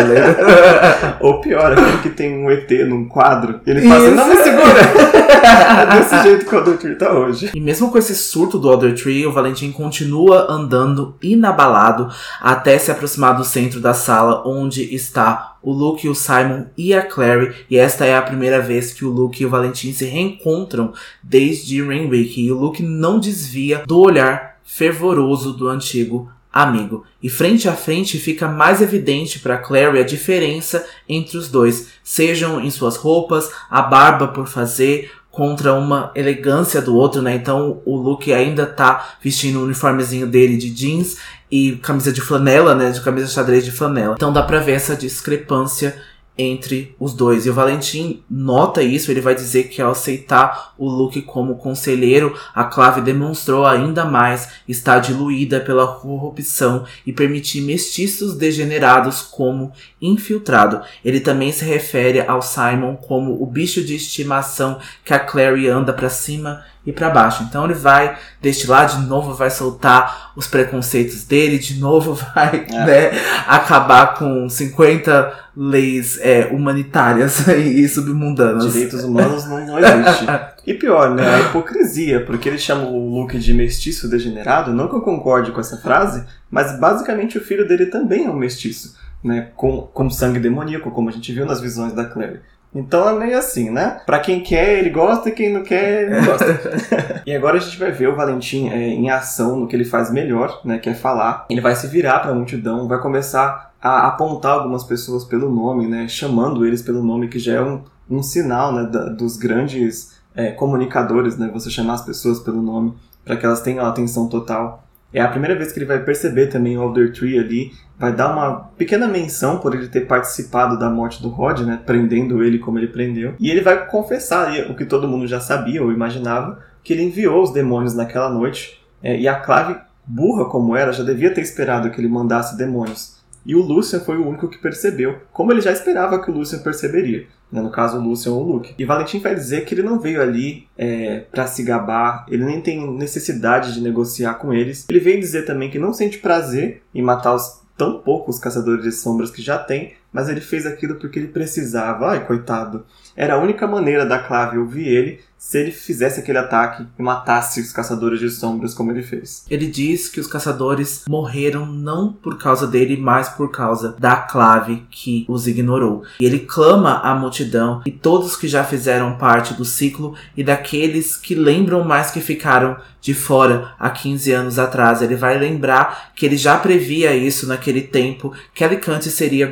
[1.20, 4.36] Ou pior, aquele que tem um ET num quadro e ele fala assim, não me
[4.36, 5.26] segura!
[5.46, 7.50] é desse jeito que o Other Tree tá hoje.
[7.54, 12.08] E mesmo com esse surto do Other Tree, o Valentim continua andando inabalado
[12.40, 17.02] até se aproximar do centro da sala onde está o Luke, o Simon e a
[17.02, 20.92] Clary, e esta é a primeira vez que o Luke e o Valentim se reencontram
[21.22, 27.04] desde Rainwick, e o Luke não desvia do olhar fervoroso do antigo amigo.
[27.22, 32.60] E frente a frente fica mais evidente para Clary a diferença entre os dois, sejam
[32.60, 37.34] em suas roupas, a barba por fazer, contra uma elegância do outro, né?
[37.34, 41.18] Então o Luke ainda tá vestindo o uniformezinho dele de jeans
[41.50, 42.90] e camisa de flanela, né?
[42.90, 44.14] De camisa xadrez de flanela.
[44.16, 45.96] Então dá pra ver essa discrepância
[46.38, 47.46] entre os dois.
[47.46, 52.36] E o Valentim nota isso, ele vai dizer que ao aceitar o Luke como conselheiro,
[52.54, 60.82] a Clave demonstrou ainda mais estar diluída pela corrupção e permitir mestiços degenerados como infiltrado.
[61.04, 65.92] Ele também se refere ao Simon como o bicho de estimação que a Clary anda
[65.92, 67.42] para cima e para baixo.
[67.42, 72.86] Então ele vai destilar de novo, vai soltar os preconceitos dele, de novo vai é.
[72.86, 73.10] né,
[73.46, 78.72] acabar com 50 leis é, humanitárias e submundanas.
[78.72, 80.26] Direitos humanos não, não existe.
[80.66, 84.94] e pior, né, a hipocrisia, porque ele chama o Luke de mestiço degenerado, não que
[84.94, 89.48] eu concorde com essa frase, mas basicamente o filho dele também é um mestiço, né,
[89.56, 92.40] com, com sangue demoníaco, como a gente viu nas visões da Claire.
[92.76, 94.02] Então é meio assim, né?
[94.04, 97.22] Pra quem quer, ele gosta, e quem não quer, ele não gosta.
[97.26, 100.12] e agora a gente vai ver o Valentim é, em ação no que ele faz
[100.12, 100.78] melhor, né?
[100.78, 101.46] Que é falar.
[101.48, 106.06] Ele vai se virar pra multidão, vai começar a apontar algumas pessoas pelo nome, né?
[106.06, 108.84] Chamando eles pelo nome, que já é um, um sinal, né?
[108.84, 111.50] Da, dos grandes é, comunicadores, né?
[111.54, 114.84] Você chamar as pessoas pelo nome, para que elas tenham a atenção total.
[115.12, 118.32] É a primeira vez que ele vai perceber também o Elder Tree ali, vai dar
[118.32, 122.78] uma pequena menção por ele ter participado da morte do Rod, né, prendendo ele como
[122.78, 123.34] ele prendeu.
[123.38, 127.42] E ele vai confessar o que todo mundo já sabia ou imaginava, que ele enviou
[127.42, 128.80] os demônios naquela noite.
[129.02, 133.16] É, e a Clave, burra como era, já devia ter esperado que ele mandasse demônios.
[133.44, 136.58] E o Lucian foi o único que percebeu, como ele já esperava que o Lucian
[136.58, 137.26] perceberia.
[137.50, 137.60] Né?
[137.60, 138.74] No caso, o Lucian ou o Luke.
[138.76, 142.60] E Valentim vai dizer que ele não veio ali é, para se gabar, ele nem
[142.60, 144.84] tem necessidade de negociar com eles.
[144.88, 148.92] Ele veio dizer também que não sente prazer em matar os tão poucos caçadores de
[148.92, 152.10] sombras que já tem, mas ele fez aquilo porque ele precisava.
[152.10, 152.84] Ai, coitado.
[153.14, 157.60] Era a única maneira da Clave ouvir ele se ele fizesse aquele ataque e matasse
[157.60, 159.44] os caçadores de sombras como ele fez.
[159.48, 164.84] Ele diz que os caçadores morreram não por causa dele, mas por causa da clave
[164.90, 166.02] que os ignorou.
[166.18, 171.16] E ele clama à multidão e todos que já fizeram parte do ciclo e daqueles
[171.16, 175.00] que lembram mais que ficaram de fora há 15 anos atrás.
[175.00, 179.46] Ele vai lembrar que ele já previa isso naquele tempo, que Alicante seria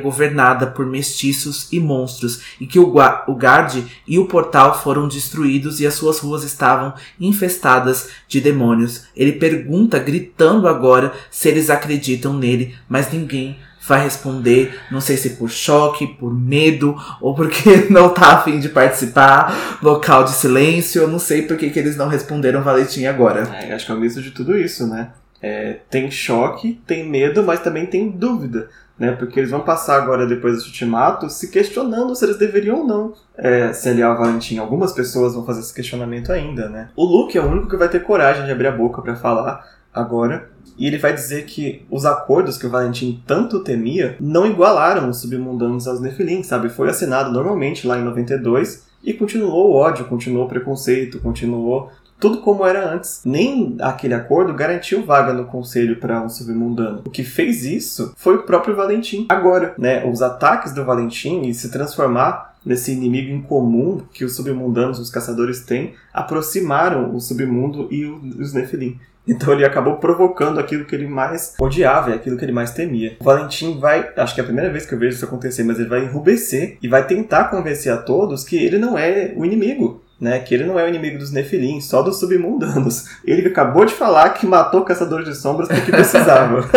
[0.75, 2.93] por mestiços e monstros e que o,
[3.27, 9.05] o Guard e o portal foram destruídos e as suas ruas estavam infestadas de demônios.
[9.15, 15.31] Ele pergunta, gritando agora, se eles acreditam nele, mas ninguém vai responder, não sei se
[15.31, 21.07] por choque, por medo, ou porque não tá afim de participar, local de silêncio, eu
[21.07, 23.43] não sei por que eles não responderam Valentim agora.
[23.53, 25.09] É, acho que é o misto de tudo isso, né?
[25.41, 29.11] É, tem choque, tem medo, mas também tem dúvida né?
[29.11, 33.13] Porque eles vão passar agora, depois desse ultimato, se questionando se eles deveriam ou não
[33.37, 34.57] é, se aliar ao Valentim.
[34.57, 36.89] Algumas pessoas vão fazer esse questionamento ainda, né?
[36.95, 39.65] O Luke é o único que vai ter coragem de abrir a boca para falar
[39.93, 40.49] agora.
[40.77, 45.21] E ele vai dizer que os acordos que o Valentim tanto temia não igualaram os
[45.21, 46.67] submundanos aos Nefilim, sabe?
[46.67, 52.39] Foi assinado normalmente lá em 92 e continuou o ódio, continuou o preconceito, continuou tudo
[52.39, 53.21] como era antes.
[53.25, 57.01] Nem aquele acordo garantiu vaga no conselho para um submundano.
[57.05, 59.25] O que fez isso foi o próprio Valentim.
[59.29, 64.35] Agora, né, os ataques do Valentim e se transformar nesse inimigo em comum que os
[64.35, 68.99] submundanos, os caçadores têm, aproximaram o submundo e os Nefilim.
[69.27, 73.17] Então ele acabou provocando aquilo que ele mais odiava e aquilo que ele mais temia.
[73.19, 75.79] O Valentim vai, acho que é a primeira vez que eu vejo isso acontecer, mas
[75.79, 80.04] ele vai enrubescer e vai tentar convencer a todos que ele não é o inimigo
[80.19, 83.05] né, que ele não é o inimigo dos Nefilim, só dos submundanos.
[83.25, 86.69] Ele acabou de falar que matou caçadores de sombras porque precisava.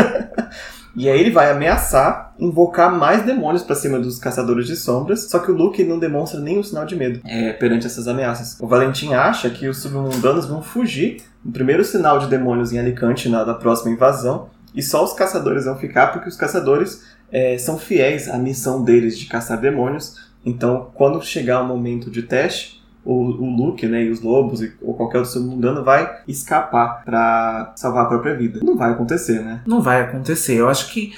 [0.96, 5.38] e aí ele vai ameaçar invocar mais demônios para cima dos caçadores de sombras, só
[5.40, 8.58] que o Luke não demonstra nenhum sinal de medo é, perante essas ameaças.
[8.60, 13.28] O Valentim acha que os submundanos vão fugir no primeiro sinal de demônios em Alicante
[13.28, 17.78] na da próxima invasão, e só os caçadores vão ficar porque os caçadores é, são
[17.78, 20.28] fiéis à missão deles de caçar demônios.
[20.44, 24.94] Então, quando chegar o momento de teste, o, o Luke, né, e os lobos, ou
[24.94, 28.60] qualquer outro ser mundano vai escapar para salvar a própria vida.
[28.62, 29.62] Não vai acontecer, né?
[29.66, 30.54] Não vai acontecer.
[30.54, 31.12] Eu acho que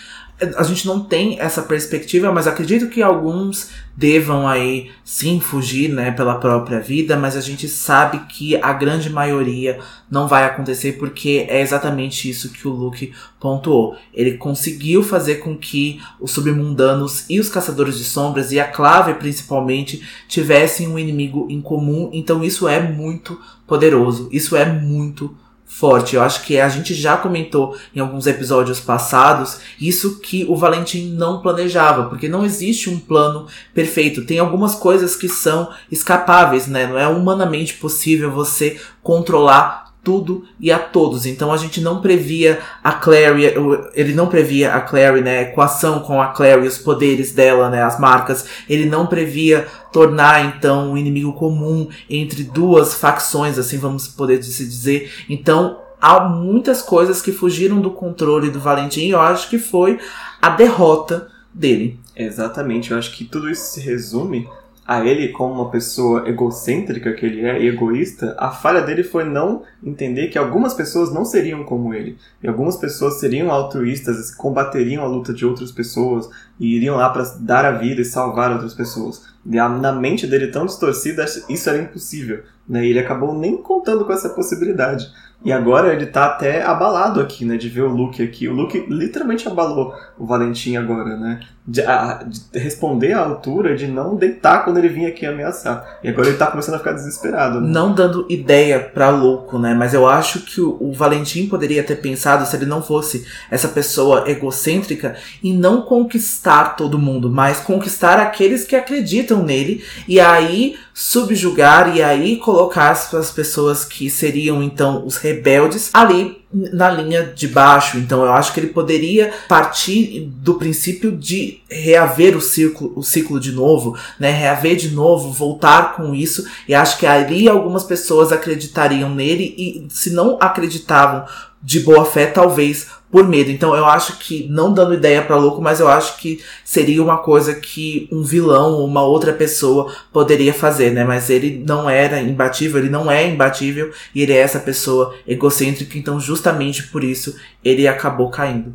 [0.57, 6.11] a gente não tem essa perspectiva, mas acredito que alguns devam aí sim fugir, né,
[6.11, 9.79] pela própria vida, mas a gente sabe que a grande maioria
[10.11, 13.97] não vai acontecer porque é exatamente isso que o Luke pontuou.
[14.15, 19.15] Ele conseguiu fazer com que os submundanos e os caçadores de sombras e a clave
[19.15, 25.50] principalmente tivessem um inimigo em comum, então isso é muito poderoso, isso é muito poderoso
[25.71, 26.17] forte.
[26.17, 31.13] Eu acho que a gente já comentou em alguns episódios passados isso que o Valentim
[31.13, 34.27] não planejava, porque não existe um plano perfeito.
[34.27, 36.89] Tem algumas coisas que são escapáveis, né?
[36.89, 41.27] Não é humanamente possível você controlar tudo e a todos.
[41.27, 43.53] Então a gente não previa a Clary,
[43.95, 47.83] ele não previa a Clary, né, a equação com a Clary, os poderes dela, né,
[47.83, 48.47] as marcas.
[48.69, 54.65] Ele não previa tornar então um inimigo comum entre duas facções, assim vamos poder se
[54.65, 55.11] dizer.
[55.29, 59.99] Então há muitas coisas que fugiram do controle do Valentim e eu acho que foi
[60.41, 61.99] a derrota dele.
[62.17, 64.49] Exatamente, eu acho que tudo isso se resume
[64.91, 69.23] a ele como uma pessoa egocêntrica que ele é, e egoísta, a falha dele foi
[69.23, 72.19] não entender que algumas pessoas não seriam como ele.
[72.43, 76.29] E algumas pessoas seriam altruístas, combateriam a luta de outras pessoas
[76.59, 79.23] e iriam lá para dar a vida e salvar outras pessoas.
[79.47, 82.43] E na mente dele tão distorcida, isso era impossível.
[82.69, 82.85] Né?
[82.85, 85.07] E ele acabou nem contando com essa possibilidade.
[85.45, 87.57] E agora ele tá até abalado aqui, né?
[87.57, 88.47] De ver o Luke aqui.
[88.47, 91.41] O Luke literalmente abalou o Valentim agora, né?
[91.71, 96.01] De, a, de responder à altura de não deitar quando ele vinha aqui ameaçar.
[96.03, 97.61] E agora ele tá começando a ficar desesperado.
[97.61, 97.69] Né?
[97.71, 99.73] Não dando ideia pra louco, né?
[99.73, 103.69] Mas eu acho que o, o Valentim poderia ter pensado, se ele não fosse essa
[103.69, 109.85] pessoa egocêntrica, em não conquistar todo mundo, mas conquistar aqueles que acreditam nele.
[110.09, 116.91] E aí subjugar e aí colocar as pessoas que seriam então os rebeldes ali na
[116.91, 117.99] linha de baixo.
[117.99, 123.39] Então eu acho que ele poderia partir do princípio de reaver o ciclo, o ciclo
[123.39, 124.31] de novo, né?
[124.31, 126.47] Reaver de novo, voltar com isso.
[126.67, 131.25] E acho que ali algumas pessoas acreditariam nele e se não acreditavam
[131.63, 133.51] de boa fé, talvez por medo.
[133.51, 137.19] Então eu acho que, não dando ideia para louco, mas eu acho que seria uma
[137.19, 141.05] coisa que um vilão ou uma outra pessoa poderia fazer, né?
[141.05, 145.99] Mas ele não era imbatível, ele não é imbatível e ele é essa pessoa egocêntrica,
[145.99, 148.75] então justamente por isso ele acabou caindo.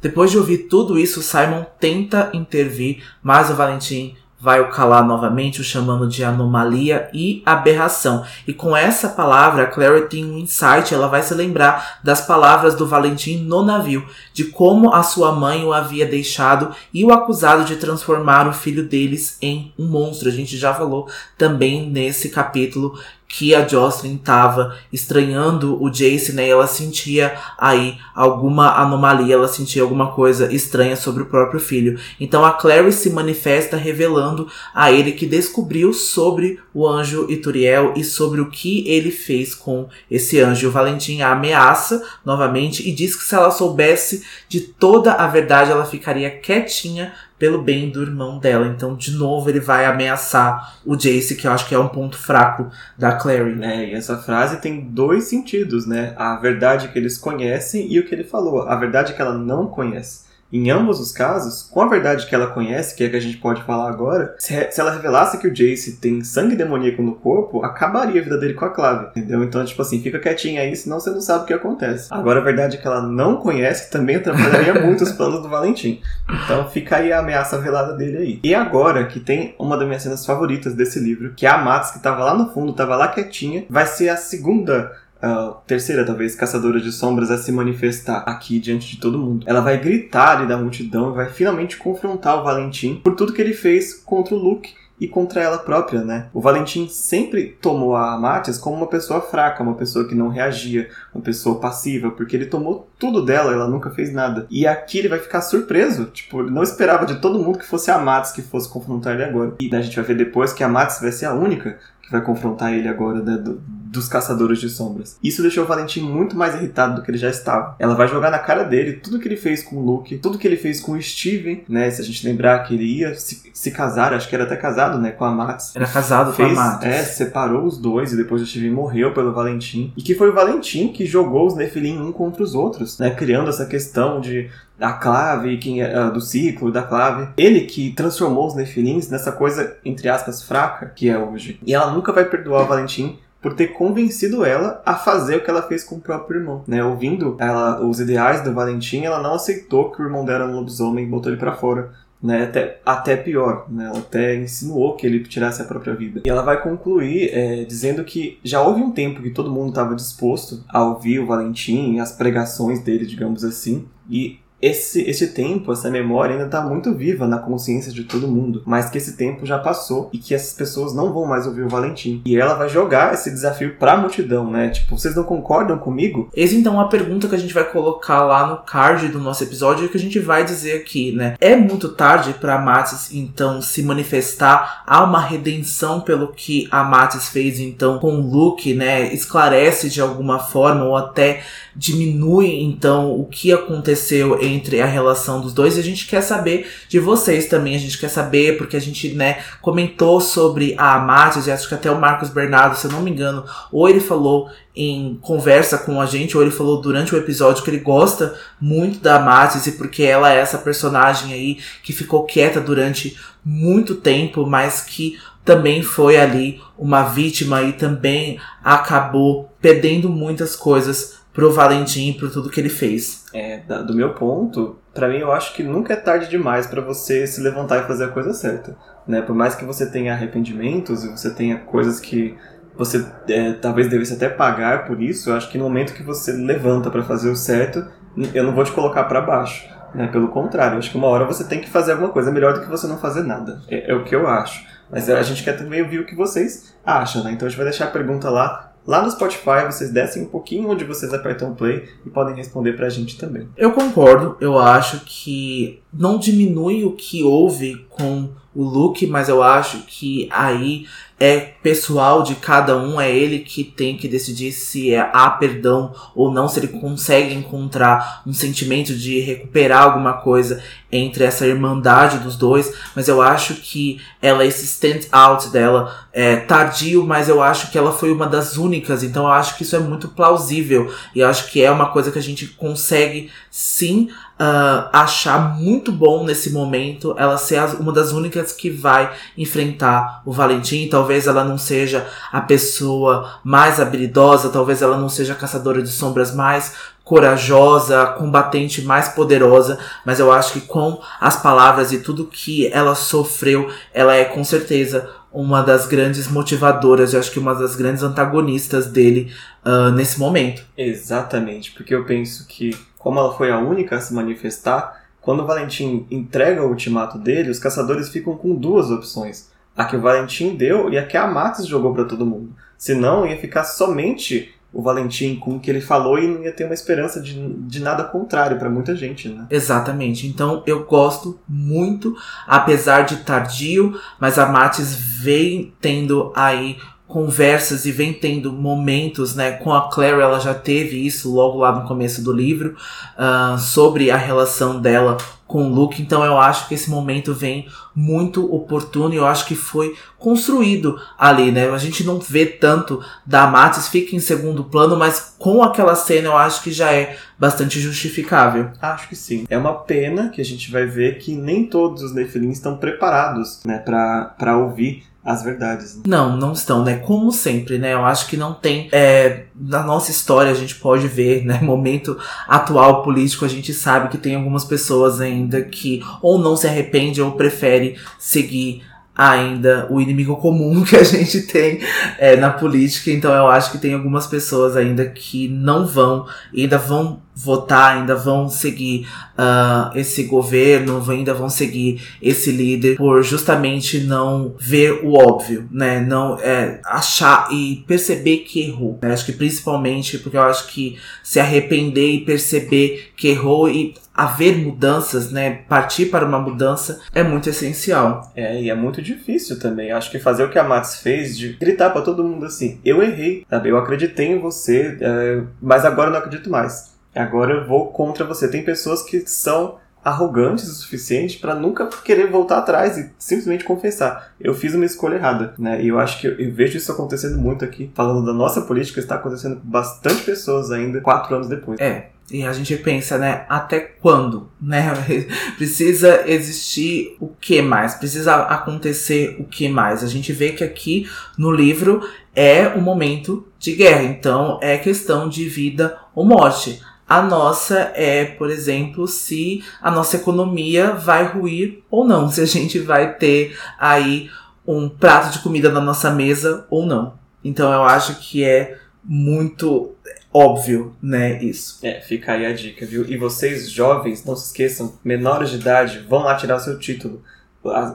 [0.00, 5.60] Depois de ouvir tudo isso, Simon tenta intervir, mas o Valentim vai o calar novamente,
[5.60, 8.24] o chamando de anomalia e aberração.
[8.46, 12.74] E com essa palavra, a Clary tem um insight, ela vai se lembrar das palavras
[12.74, 17.64] do Valentim no navio, de como a sua mãe o havia deixado e o acusado
[17.64, 20.28] de transformar o filho deles em um monstro.
[20.28, 21.08] A gente já falou
[21.38, 26.48] também nesse capítulo que a Jocelyn estava estranhando o Jace, né?
[26.48, 31.98] ela sentia aí alguma anomalia, ela sentia alguma coisa estranha sobre o próprio filho.
[32.20, 38.04] Então a Clary se manifesta revelando a ele que descobriu sobre o anjo Ituriel e
[38.04, 40.68] sobre o que ele fez com esse anjo.
[40.68, 45.70] O Valentim a ameaça novamente e diz que se ela soubesse de toda a verdade,
[45.70, 48.66] ela ficaria quietinha pelo bem do irmão dela.
[48.66, 52.16] Então, de novo, ele vai ameaçar o Jace, que eu acho que é um ponto
[52.18, 53.62] fraco da Clary.
[53.62, 56.14] É, e essa frase tem dois sentidos, né?
[56.16, 58.62] A verdade que eles conhecem e o que ele falou.
[58.62, 60.25] A verdade que ela não conhece.
[60.52, 63.38] Em ambos os casos, com a verdade que ela conhece, que é que a gente
[63.38, 68.20] pode falar agora, se, ela revelasse que o Jace tem sangue demoníaco no corpo, acabaria
[68.20, 69.42] a vida dele com a clave, entendeu?
[69.42, 72.08] Então, tipo assim, fica quietinha aí, senão você não sabe o que acontece.
[72.10, 76.00] Agora, a verdade é que ela não conhece também atrapalharia muito os planos do Valentim.
[76.44, 78.40] Então, fica aí a ameaça velada dele aí.
[78.42, 81.90] E agora, que tem uma das minhas cenas favoritas desse livro, que é a Max,
[81.90, 86.34] que tava lá no fundo, tava lá quietinha, vai ser a segunda a terceira, talvez,
[86.34, 89.44] caçadora de sombras a se manifestar aqui diante de todo mundo.
[89.48, 93.40] Ela vai gritar ali da multidão e vai finalmente confrontar o Valentim por tudo que
[93.40, 96.28] ele fez contra o Luke e contra ela própria, né?
[96.32, 100.88] O Valentim sempre tomou a Matias como uma pessoa fraca, uma pessoa que não reagia,
[101.14, 104.46] uma pessoa passiva, porque ele tomou tudo dela, ela nunca fez nada.
[104.50, 107.90] E aqui ele vai ficar surpreso, tipo, ele não esperava de todo mundo que fosse
[107.90, 109.54] a Matias que fosse confrontar ele agora.
[109.60, 112.20] E a gente vai ver depois que a Matias vai ser a única que vai
[112.20, 113.60] confrontar ele agora, né, do,
[113.96, 115.18] dos caçadores de sombras.
[115.22, 117.74] Isso deixou o Valentim muito mais irritado do que ele já estava.
[117.80, 120.46] Ela vai jogar na cara dele tudo que ele fez com o Luke, tudo que
[120.46, 121.90] ele fez com o Steven, né?
[121.90, 124.98] Se a gente lembrar que ele ia se, se casar, acho que era até casado,
[124.98, 125.10] né?
[125.10, 125.74] Com a Max.
[125.74, 126.84] Era casado fez, com a Max.
[126.84, 129.92] É, separou os dois e depois o Steven morreu pelo Valentim.
[129.96, 133.10] E que foi o Valentim que jogou os Nephilim um contra os outros, né?
[133.10, 134.48] Criando essa questão de
[134.78, 137.28] da clave, quem uh, do ciclo, da clave.
[137.36, 141.58] Ele que transformou os Nephilims nessa coisa, entre aspas, fraca que é hoje.
[141.64, 145.48] E ela nunca vai perdoar o Valentim por ter convencido ela a fazer o que
[145.48, 146.82] ela fez com o próprio irmão, né?
[146.82, 150.56] Ouvindo ela, os ideais do Valentim, ela não aceitou que o irmão dela era um
[150.56, 151.92] lobisomem e botou ele para fora.
[152.22, 156.22] Né, até, até pior, né, ela até insinuou que ele tirasse a própria vida.
[156.24, 159.94] E ela vai concluir é, dizendo que já houve um tempo que todo mundo estava
[159.94, 165.90] disposto a ouvir o Valentim as pregações dele, digamos assim, e esse, esse tempo, essa
[165.90, 169.58] memória ainda está muito viva na consciência de todo mundo, mas que esse tempo já
[169.58, 172.22] passou e que essas pessoas não vão mais ouvir o Valentim.
[172.24, 174.70] E ela vai jogar esse desafio para a multidão, né?
[174.70, 176.30] Tipo, vocês não concordam comigo?
[176.34, 179.84] Esse então uma pergunta que a gente vai colocar lá no card do nosso episódio
[179.84, 181.36] e que a gente vai dizer aqui, né?
[181.40, 184.82] É muito tarde para Matis então se manifestar?
[184.86, 189.12] Há uma redenção pelo que a Matis fez então com o Luke, né?
[189.12, 191.42] Esclarece de alguma forma ou até
[191.76, 195.76] diminui então o que aconteceu entre a relação dos dois.
[195.76, 199.12] E a gente quer saber de vocês também, a gente quer saber porque a gente,
[199.14, 203.02] né, comentou sobre a Amatis e acho que até o Marcos Bernardo, se eu não
[203.02, 207.18] me engano, ou ele falou em conversa com a gente, ou ele falou durante o
[207.18, 211.92] episódio que ele gosta muito da Amatis e porque ela é essa personagem aí que
[211.92, 219.48] ficou quieta durante muito tempo, mas que também foi ali uma vítima e também acabou
[219.60, 223.26] perdendo muitas coisas pro Valentim e por tudo que ele fez.
[223.34, 227.26] É, do meu ponto, para mim eu acho que nunca é tarde demais para você
[227.26, 228.74] se levantar e fazer a coisa certa.
[229.06, 229.20] Né?
[229.20, 232.34] Por mais que você tenha arrependimentos e você tenha coisas que
[232.74, 236.32] você é, talvez devesse até pagar por isso, eu acho que no momento que você
[236.32, 237.86] levanta para fazer o certo,
[238.32, 239.68] eu não vou te colocar para baixo.
[239.94, 240.06] Né?
[240.06, 242.68] Pelo contrário, acho que uma hora você tem que fazer alguma coisa melhor do que
[242.68, 243.60] você não fazer nada.
[243.68, 244.64] É, é o que eu acho.
[244.90, 247.32] Mas a gente quer também ouvir o que vocês acham, né?
[247.32, 250.70] Então a gente vai deixar a pergunta lá Lá no Spotify, vocês descem um pouquinho
[250.70, 253.48] onde vocês apertam play e podem responder pra gente também.
[253.56, 259.42] Eu concordo, eu acho que não diminui o que houve com o Luke, mas eu
[259.42, 260.86] acho que aí
[261.18, 265.94] é pessoal de cada um, é ele que tem que decidir se é, há perdão
[266.14, 270.62] ou não, se ele consegue encontrar um sentimento de recuperar alguma coisa
[270.92, 276.36] entre essa irmandade dos dois, mas eu acho que ela, esse stand out dela, é
[276.36, 279.74] tardio, mas eu acho que ela foi uma das únicas, então eu acho que isso
[279.74, 284.10] é muito plausível, e eu acho que é uma coisa que a gente consegue sim
[284.40, 290.32] uh, achar muito bom nesse momento ela ser uma das únicas que vai enfrentar o
[290.32, 290.88] Valentim.
[290.88, 295.90] Talvez ela não seja a pessoa mais habilidosa, talvez ela não seja a caçadora de
[295.90, 302.26] sombras mais corajosa, combatente mais poderosa, mas eu acho que com as palavras e tudo
[302.26, 307.54] que ela sofreu, ela é com certeza uma das grandes motivadoras, eu acho que uma
[307.54, 309.32] das grandes antagonistas dele
[309.64, 310.64] uh, nesse momento.
[310.76, 315.46] Exatamente, porque eu penso que como ela foi a única a se manifestar, quando o
[315.46, 319.48] Valentim entrega o ultimato dele, os caçadores ficam com duas opções.
[319.76, 322.54] A que o Valentim deu e a que a Max jogou para todo mundo.
[322.78, 326.64] Senão ia ficar somente o Valentim com o que ele falou e não ia ter
[326.64, 329.46] uma esperança de, de nada contrário para muita gente, né?
[329.48, 330.26] Exatamente.
[330.26, 332.14] Então eu gosto muito,
[332.46, 336.76] apesar de tardio, mas a Matis vem tendo aí
[337.08, 339.52] conversas e vem tendo momentos, né?
[339.52, 342.76] Com a Claire, ela já teve isso logo lá no começo do livro,
[343.16, 345.16] uh, sobre a relação dela
[345.46, 346.02] com o Luke.
[346.02, 347.66] Então eu acho que esse momento vem
[347.96, 351.70] muito oportuno e eu acho que foi construído ali, né?
[351.70, 356.28] A gente não vê tanto da Matis, fica em segundo plano, mas com aquela cena
[356.28, 358.70] eu acho que já é bastante justificável.
[358.82, 359.46] Acho que sim.
[359.48, 363.60] É uma pena que a gente vai ver que nem todos os Nephilim estão preparados,
[363.64, 365.96] né, para ouvir as verdades.
[365.96, 366.02] Né?
[366.06, 366.98] Não, não estão, né?
[366.98, 367.94] Como sempre, né?
[367.94, 368.88] Eu acho que não tem.
[368.92, 371.58] É, na nossa história a gente pode ver, né?
[371.66, 372.16] Momento
[372.46, 377.20] atual político, a gente sabe que tem algumas pessoas ainda que ou não se arrepende
[377.20, 378.84] ou prefere seguir
[379.16, 381.80] ainda o inimigo comum que a gente tem
[382.18, 383.10] é, na política.
[383.10, 388.14] Então eu acho que tem algumas pessoas ainda que não vão, ainda vão votar, ainda
[388.14, 389.06] vão seguir
[389.38, 396.00] uh, esse governo, ainda vão seguir esse líder por justamente não ver o óbvio, né?
[396.00, 398.98] Não é, achar e perceber que errou.
[399.02, 399.12] Né?
[399.12, 404.56] Acho que principalmente porque eu acho que se arrepender e perceber que errou e haver
[404.56, 405.62] mudanças, né?
[405.68, 408.32] Partir para uma mudança é muito essencial.
[408.34, 409.92] É, e é muito difícil também.
[409.92, 413.02] Acho que fazer o que a Max fez de gritar para todo mundo assim: eu
[413.02, 413.68] errei, sabe?
[413.68, 416.96] Eu acreditei em você, é, mas agora eu não acredito mais.
[417.14, 418.48] Agora eu vou contra você.
[418.48, 424.32] Tem pessoas que são arrogantes o suficiente para nunca querer voltar atrás e simplesmente confessar.
[424.40, 425.82] Eu fiz uma escolha errada, né?
[425.82, 427.90] E eu acho que eu, eu vejo isso acontecendo muito aqui.
[427.92, 431.80] Falando da nossa política, está acontecendo com bastante pessoas ainda, quatro anos depois.
[431.80, 434.92] É, e a gente pensa, né, até quando, né?
[435.56, 437.94] Precisa existir o que mais?
[437.94, 440.02] Precisa acontecer o que mais?
[440.02, 441.08] A gente vê que aqui
[441.38, 446.82] no livro é um momento de guerra, então é questão de vida ou morte.
[447.08, 452.46] A nossa é, por exemplo, se a nossa economia vai ruir ou não, se a
[452.46, 454.28] gente vai ter aí
[454.66, 457.14] um prato de comida na nossa mesa ou não.
[457.44, 459.94] Então eu acho que é muito
[460.36, 461.78] óbvio, né, isso.
[461.82, 463.06] É, fica aí a dica, viu?
[463.08, 467.22] E vocês, jovens, não se esqueçam, menores de idade, vão lá tirar o seu título.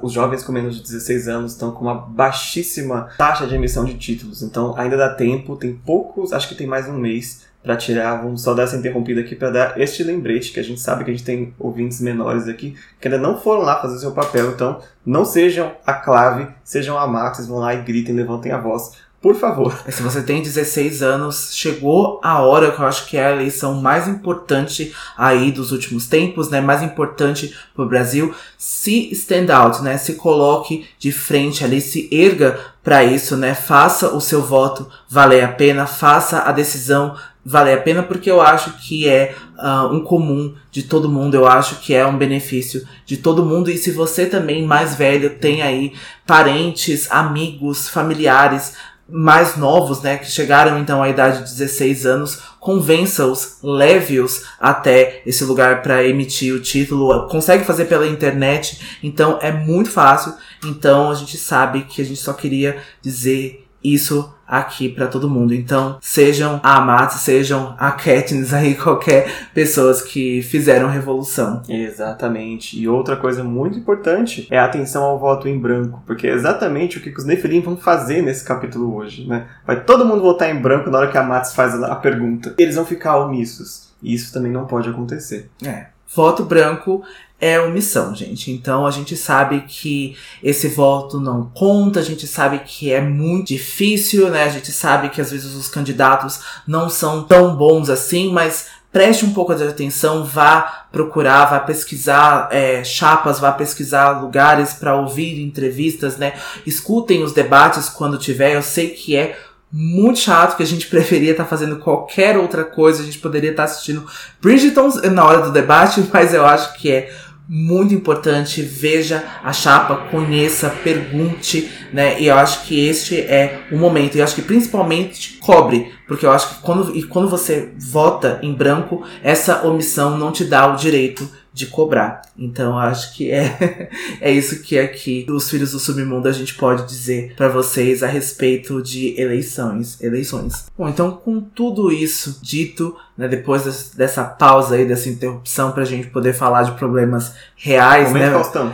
[0.01, 3.93] Os jovens com menos de 16 anos estão com uma baixíssima taxa de emissão de
[3.93, 8.21] títulos, então ainda dá tempo, tem poucos, acho que tem mais um mês para tirar.
[8.21, 11.11] Vamos só dar essa interrompida aqui para dar este lembrete, que a gente sabe que
[11.11, 14.51] a gente tem ouvintes menores aqui que ainda não foram lá fazer o seu papel,
[14.51, 18.91] então não sejam a clave, sejam a Max, vão lá e gritem, levantem a voz
[19.21, 19.77] por favor.
[19.87, 23.75] Se você tem 16 anos, chegou a hora que eu acho que é a eleição
[23.75, 26.59] mais importante aí dos últimos tempos, né?
[26.59, 28.33] Mais importante pro Brasil.
[28.57, 29.97] Se stand out, né?
[29.97, 33.53] Se coloque de frente ali, se erga para isso, né?
[33.53, 38.39] Faça o seu voto valer a pena, faça a decisão valer a pena, porque eu
[38.39, 42.87] acho que é uh, um comum de todo mundo, eu acho que é um benefício
[43.05, 43.71] de todo mundo.
[43.71, 45.93] E se você também, mais velho, tem aí
[46.25, 48.75] parentes, amigos, familiares
[49.11, 55.43] mais novos, né, que chegaram então à idade de 16 anos, convença-os, leve-os até esse
[55.43, 57.27] lugar para emitir o título.
[57.27, 60.33] Consegue fazer pela internet, então é muito fácil.
[60.65, 65.53] Então a gente sabe que a gente só queria dizer isso aqui para todo mundo.
[65.53, 71.61] Então, sejam a Amat, sejam a Katniss aí, qualquer pessoas que fizeram revolução.
[71.69, 72.77] Exatamente.
[72.77, 76.97] E outra coisa muito importante é a atenção ao voto em branco, porque é exatamente
[76.97, 79.47] o que os Nefilim vão fazer nesse capítulo hoje, né?
[79.65, 82.53] Vai todo mundo votar em branco na hora que a Matis faz a pergunta.
[82.57, 83.89] Eles vão ficar omissos.
[84.03, 85.49] E isso também não pode acontecer.
[85.63, 87.03] É voto branco
[87.41, 88.51] é omissão, gente.
[88.51, 93.47] Então a gente sabe que esse voto não conta, a gente sabe que é muito
[93.47, 94.43] difícil, né?
[94.43, 99.25] A gente sabe que às vezes os candidatos não são tão bons assim, mas preste
[99.25, 105.41] um pouco de atenção, vá procurar, vá pesquisar é, chapas, vá pesquisar lugares para ouvir
[105.41, 106.33] entrevistas, né?
[106.63, 108.53] Escutem os debates quando tiver.
[108.53, 109.35] Eu sei que é
[109.71, 113.49] muito chato que a gente preferia estar tá fazendo qualquer outra coisa, a gente poderia
[113.49, 114.05] estar tá assistindo
[114.39, 117.11] Bridgerton na hora do debate, mas eu acho que é
[117.53, 118.61] muito importante.
[118.61, 122.21] Veja a chapa, conheça, pergunte, né?
[122.21, 124.15] E eu acho que este é o momento.
[124.15, 128.39] E eu acho que principalmente cobre, porque eu acho que quando, e quando você vota
[128.41, 132.21] em branco, essa omissão não te dá o direito de cobrar.
[132.37, 133.89] Então acho que é,
[134.21, 138.07] é isso que aqui os filhos do submundo a gente pode dizer para vocês a
[138.07, 140.67] respeito de eleições, eleições.
[140.77, 146.07] Bom, então com tudo isso dito, né, depois dessa pausa aí, dessa interrupção pra gente
[146.07, 148.31] poder falar de problemas reais, Momento né?
[148.31, 148.73] Faustão.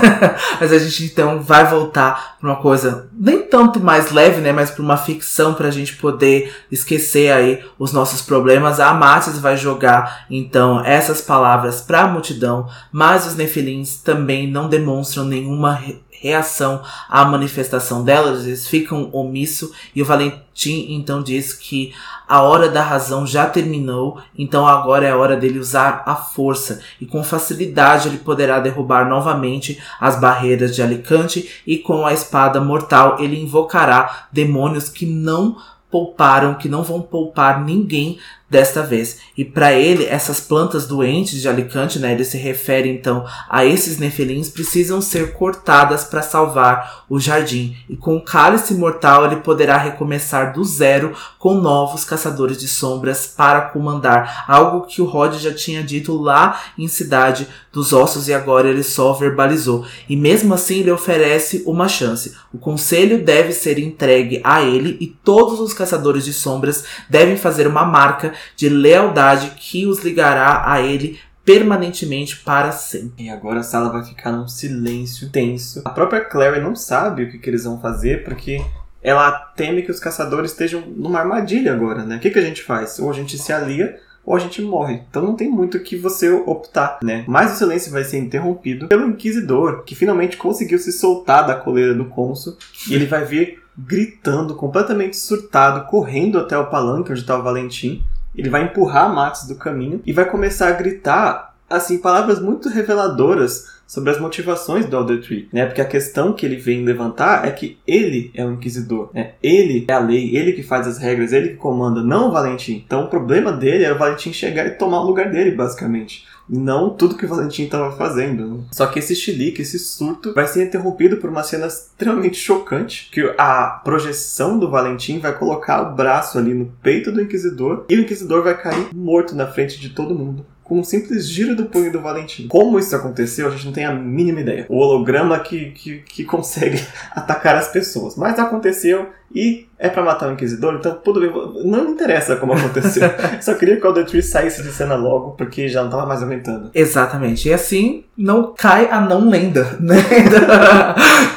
[0.60, 4.70] Mas a gente então vai voltar pra uma coisa nem tanto mais leve, né, mas
[4.70, 8.78] pra uma ficção pra gente poder esquecer aí os nossos problemas.
[8.78, 15.24] A Matis vai jogar então essas palavras pra multidão, mas os nefilins também não demonstram
[15.24, 15.80] nenhuma
[16.26, 21.94] reação à manifestação delas, eles ficam omisso e o Valentim então diz que
[22.28, 26.80] a hora da razão já terminou, então agora é a hora dele usar a força
[27.00, 32.60] e com facilidade ele poderá derrubar novamente as barreiras de Alicante e com a espada
[32.60, 35.56] mortal ele invocará demônios que não
[35.90, 38.18] pouparam, que não vão poupar ninguém
[38.48, 39.18] desta vez.
[39.36, 43.98] E para ele, essas plantas doentes de Alicante, né, ele se refere então a esses
[43.98, 47.76] nefelins, precisam ser cortadas para salvar o jardim.
[47.88, 53.26] E com o cálice mortal, ele poderá recomeçar do zero com novos caçadores de sombras
[53.26, 58.32] para comandar, algo que o Rod já tinha dito lá em Cidade dos Ossos e
[58.32, 59.84] agora ele só verbalizou.
[60.08, 62.34] E mesmo assim, ele oferece uma chance.
[62.52, 67.66] O conselho deve ser entregue a ele e todos os caçadores de sombras devem fazer
[67.66, 73.24] uma marca de lealdade que os ligará a ele permanentemente para sempre.
[73.24, 75.80] E agora a sala vai ficar num silêncio tenso.
[75.84, 78.60] A própria Clary não sabe o que, que eles vão fazer porque
[79.00, 82.16] ela teme que os caçadores estejam numa armadilha agora, né?
[82.16, 82.98] O que, que a gente faz?
[82.98, 85.02] Ou a gente se alia ou a gente morre.
[85.08, 87.24] Então não tem muito que você optar, né?
[87.28, 91.94] Mas o silêncio vai ser interrompido pelo inquisidor, que finalmente conseguiu se soltar da coleira
[91.94, 92.56] do cônsul
[92.90, 98.02] e ele vai vir gritando, completamente surtado, correndo até o palanque onde está o Valentim
[98.36, 103.76] ele vai empurrar Max do caminho e vai começar a gritar assim palavras muito reveladoras
[103.86, 105.64] sobre as motivações do Elder Tree, né?
[105.66, 109.32] Porque a questão que ele vem levantar é que ele é o inquisidor, né?
[109.40, 112.82] Ele é a lei, ele que faz as regras, ele que comanda, não o Valentim.
[112.84, 116.90] Então o problema dele era o Valentim chegar e tomar o lugar dele, basicamente não
[116.90, 118.64] tudo que o Valentim estava fazendo.
[118.72, 123.34] Só que esse chilique, esse surto, vai ser interrompido por uma cena extremamente chocante, que
[123.36, 128.00] a projeção do Valentim vai colocar o braço ali no peito do Inquisidor e o
[128.00, 131.92] Inquisidor vai cair morto na frente de todo mundo com um simples giro do punho
[131.92, 132.48] do Valentim.
[132.48, 134.66] Como isso aconteceu, a gente não tem a mínima ideia.
[134.68, 138.16] O holograma que, que, que consegue atacar as pessoas.
[138.16, 141.30] Mas aconteceu e é para matar o Inquisidor, então tudo bem.
[141.64, 143.08] Não interessa como aconteceu.
[143.40, 146.20] Só queria que o Elder Tree saísse de cena logo, porque já não tava mais
[146.20, 146.70] aguentando.
[146.74, 147.48] Exatamente.
[147.48, 149.96] E assim não cai a não lenda, né?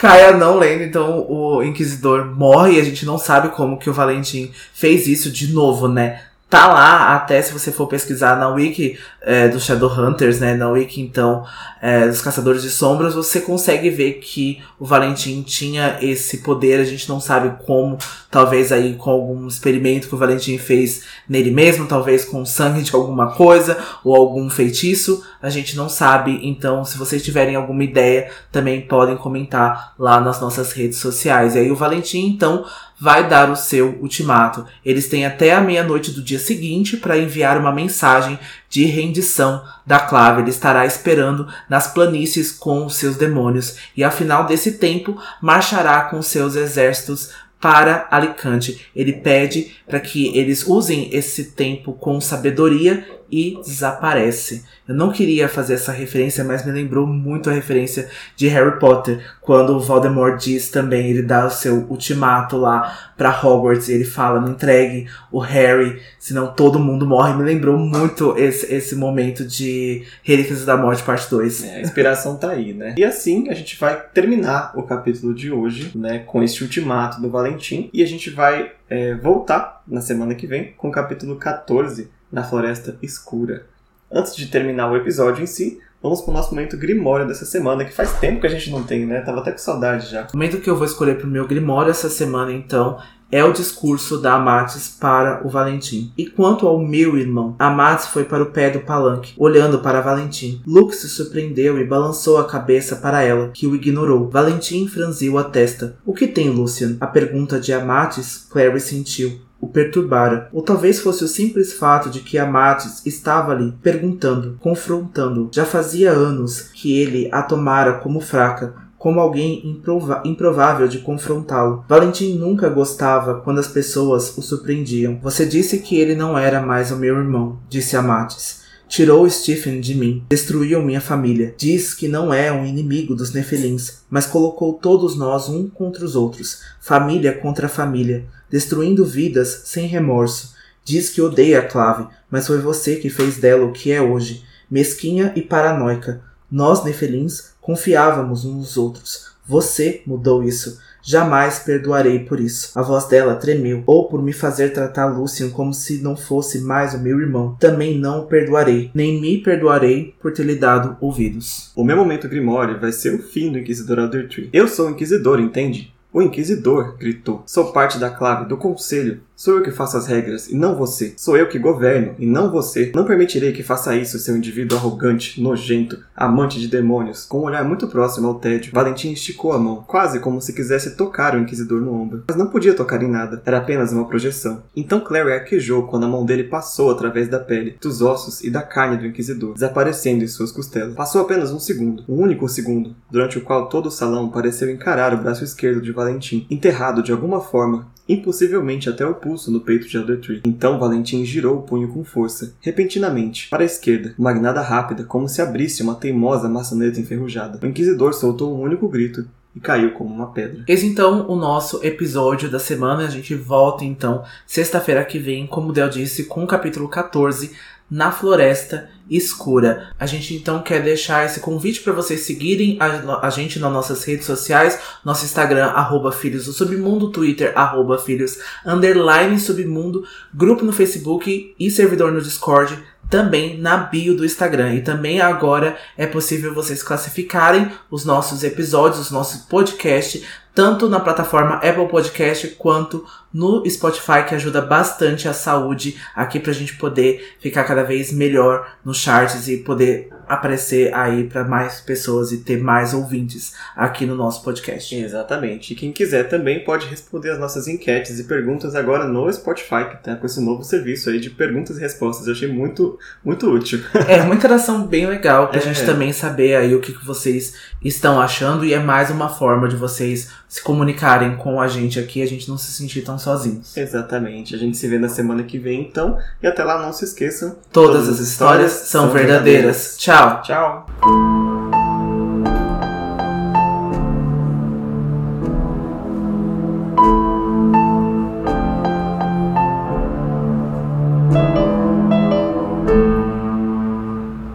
[0.01, 3.89] cai a não lenda, então o Inquisidor morre e a gente não sabe como que
[3.89, 6.21] o Valentim fez isso de novo, né?
[6.49, 10.99] Tá lá, até se você for pesquisar na wiki é, do Shadowhunters, né, na wiki
[10.99, 11.45] então
[11.79, 16.83] é, dos Caçadores de Sombras, você consegue ver que o Valentim tinha esse poder, a
[16.83, 17.99] gente não sabe como,
[18.31, 22.95] talvez aí com algum experimento que o Valentim fez nele mesmo, talvez com sangue de
[22.95, 28.31] alguma coisa, ou algum feitiço, a gente não sabe, então se vocês tiverem alguma ideia,
[28.51, 31.55] também podem comentar lá nas nossas redes sociais.
[31.55, 32.65] E aí o Valentim, então,
[32.99, 34.65] vai dar o seu ultimato.
[34.83, 38.37] Eles têm até a meia-noite do dia seguinte para enviar uma mensagem
[38.69, 40.41] de rendição da clave.
[40.41, 46.01] Ele estará esperando nas planícies com os seus demônios e, ao final desse tempo, marchará
[46.01, 48.85] com seus exércitos para Alicante.
[48.95, 54.63] Ele pede para que eles usem esse tempo com sabedoria e desaparece.
[54.87, 59.19] Eu não queria fazer essa referência, mas me lembrou muito a referência de Harry Potter,
[59.39, 64.05] quando o Voldemort diz também, ele dá o seu ultimato lá para Hogwarts, e ele
[64.05, 67.33] fala, não entregue o Harry, senão todo mundo morre.
[67.33, 71.63] Me lembrou muito esse, esse momento de Relíquias da Morte, parte 2.
[71.63, 72.95] É, a inspiração tá aí, né?
[72.97, 77.29] E assim a gente vai terminar o capítulo de hoje, né, com esse ultimato do
[77.29, 82.09] Valentim, e a gente vai é, voltar na semana que vem com o capítulo 14,
[82.31, 83.65] na Floresta Escura.
[84.11, 87.93] Antes de terminar o episódio em si, vamos pro nosso momento grimório dessa semana, que
[87.93, 89.21] faz tempo que a gente não tem, né?
[89.21, 90.27] Tava até com saudade já.
[90.33, 92.97] O momento que eu vou escolher pro meu grimório essa semana, então,
[93.31, 96.11] é o discurso da Amates para o Valentim.
[96.17, 100.61] E quanto ao meu irmão, Amates foi para o pé do palanque, olhando para Valentim.
[100.65, 104.29] Luke se surpreendeu e balançou a cabeça para ela, que o ignorou.
[104.29, 105.95] Valentim franziu a testa.
[106.03, 106.97] O que tem, Lucian?
[106.99, 112.21] A pergunta de Amates, Clary sentiu o perturbara, ou talvez fosse o simples fato de
[112.21, 115.49] que Amates estava ali, perguntando, confrontando.
[115.53, 121.85] Já fazia anos que ele a tomara como fraca, como alguém improva improvável de confrontá-lo.
[121.87, 125.19] Valentim nunca gostava quando as pessoas o surpreendiam.
[125.23, 128.59] Você disse que ele não era mais o meu irmão, disse Amates.
[128.89, 131.53] Tirou Stephen de mim, destruiu minha família.
[131.55, 136.15] Diz que não é um inimigo dos Nefelins, mas colocou todos nós um contra os
[136.15, 140.55] outros, família contra família, destruindo vidas sem remorso.
[140.83, 144.43] Diz que odeia a Clave, mas foi você que fez dela o que é hoje,
[144.69, 146.21] mesquinha e paranoica.
[146.51, 149.29] Nós, Nefelins, confiávamos uns nos outros.
[149.45, 150.79] Você mudou isso.
[151.01, 152.77] Jamais perdoarei por isso.
[152.77, 156.93] A voz dela tremeu, ou por me fazer tratar Lucian como se não fosse mais
[156.93, 157.55] o meu irmão.
[157.59, 161.71] Também não o perdoarei, nem me perdoarei por ter lhe dado ouvidos.
[161.75, 165.39] O meu momento Grimório vai ser o fim do Inquisidor Elder Eu sou o Inquisidor,
[165.39, 165.93] entende?
[166.11, 167.43] O Inquisidor gritou.
[167.45, 169.21] Sou parte da clave, do conselho.
[169.35, 171.13] Sou eu que faço as regras e não você.
[171.15, 172.91] Sou eu que governo e não você.
[172.93, 177.25] Não permitirei que faça isso, seu indivíduo arrogante, nojento, amante de demônios.
[177.25, 180.97] Com um olhar muito próximo ao tédio, Valentim esticou a mão, quase como se quisesse
[180.97, 182.23] tocar o Inquisidor no ombro.
[182.27, 184.61] Mas não podia tocar em nada, era apenas uma projeção.
[184.75, 188.61] Então Clary arquejou quando a mão dele passou através da pele, dos ossos e da
[188.61, 190.95] carne do Inquisidor, desaparecendo em suas costelas.
[190.95, 195.13] Passou apenas um segundo, um único segundo, durante o qual todo o salão pareceu encarar
[195.13, 199.87] o braço esquerdo de Valentim, enterrado de alguma forma impossivelmente até o pulso no peito
[199.87, 204.61] de Elder Então Valentim girou o punho com força, repentinamente, para a esquerda, uma guinada
[204.61, 207.59] rápida, como se abrisse uma teimosa maçaneta enferrujada.
[207.61, 210.63] O Inquisidor soltou um único grito e caiu como uma pedra.
[210.67, 213.05] Esse então o nosso episódio da semana.
[213.05, 217.51] A gente volta então sexta-feira que vem, como Del disse, com o capítulo 14
[217.89, 219.89] na floresta escura.
[219.99, 224.03] A gente então quer deixar esse convite para vocês seguirem a, a, gente nas nossas
[224.03, 230.03] redes sociais, nosso Instagram, arroba Filhos do Submundo, Twitter, arroba Filhos, underline Submundo,
[230.33, 232.77] grupo no Facebook e servidor no Discord,
[233.09, 234.75] também na bio do Instagram.
[234.75, 240.23] E também agora é possível vocês classificarem os nossos episódios, os nossos podcasts,
[240.53, 246.51] tanto na plataforma Apple Podcast quanto no Spotify, que ajuda bastante a saúde aqui pra
[246.51, 252.31] gente poder ficar cada vez melhor nos charts e poder aparecer aí para mais pessoas
[252.31, 254.95] e ter mais ouvintes aqui no nosso podcast.
[254.95, 255.73] Exatamente.
[255.73, 260.03] E quem quiser também pode responder as nossas enquetes e perguntas agora no Spotify, que
[260.03, 262.27] tá com esse novo serviço aí de perguntas e respostas.
[262.27, 263.79] Eu achei muito, muito útil.
[264.07, 265.61] É, uma interação bem legal pra é.
[265.61, 269.67] gente também saber aí o que, que vocês estão achando e é mais uma forma
[269.67, 273.77] de vocês se comunicarem com a gente aqui, a gente não se sentir tão sozinhos.
[273.77, 274.55] Exatamente.
[274.55, 276.17] A gente se vê na semana que vem, então.
[276.41, 277.55] E até lá, não se esqueçam.
[277.71, 279.45] Todas, todas as histórias, histórias são verdadeiras.
[279.45, 279.97] verdadeiras.
[279.97, 280.41] Tchau.
[280.41, 281.88] Tchau.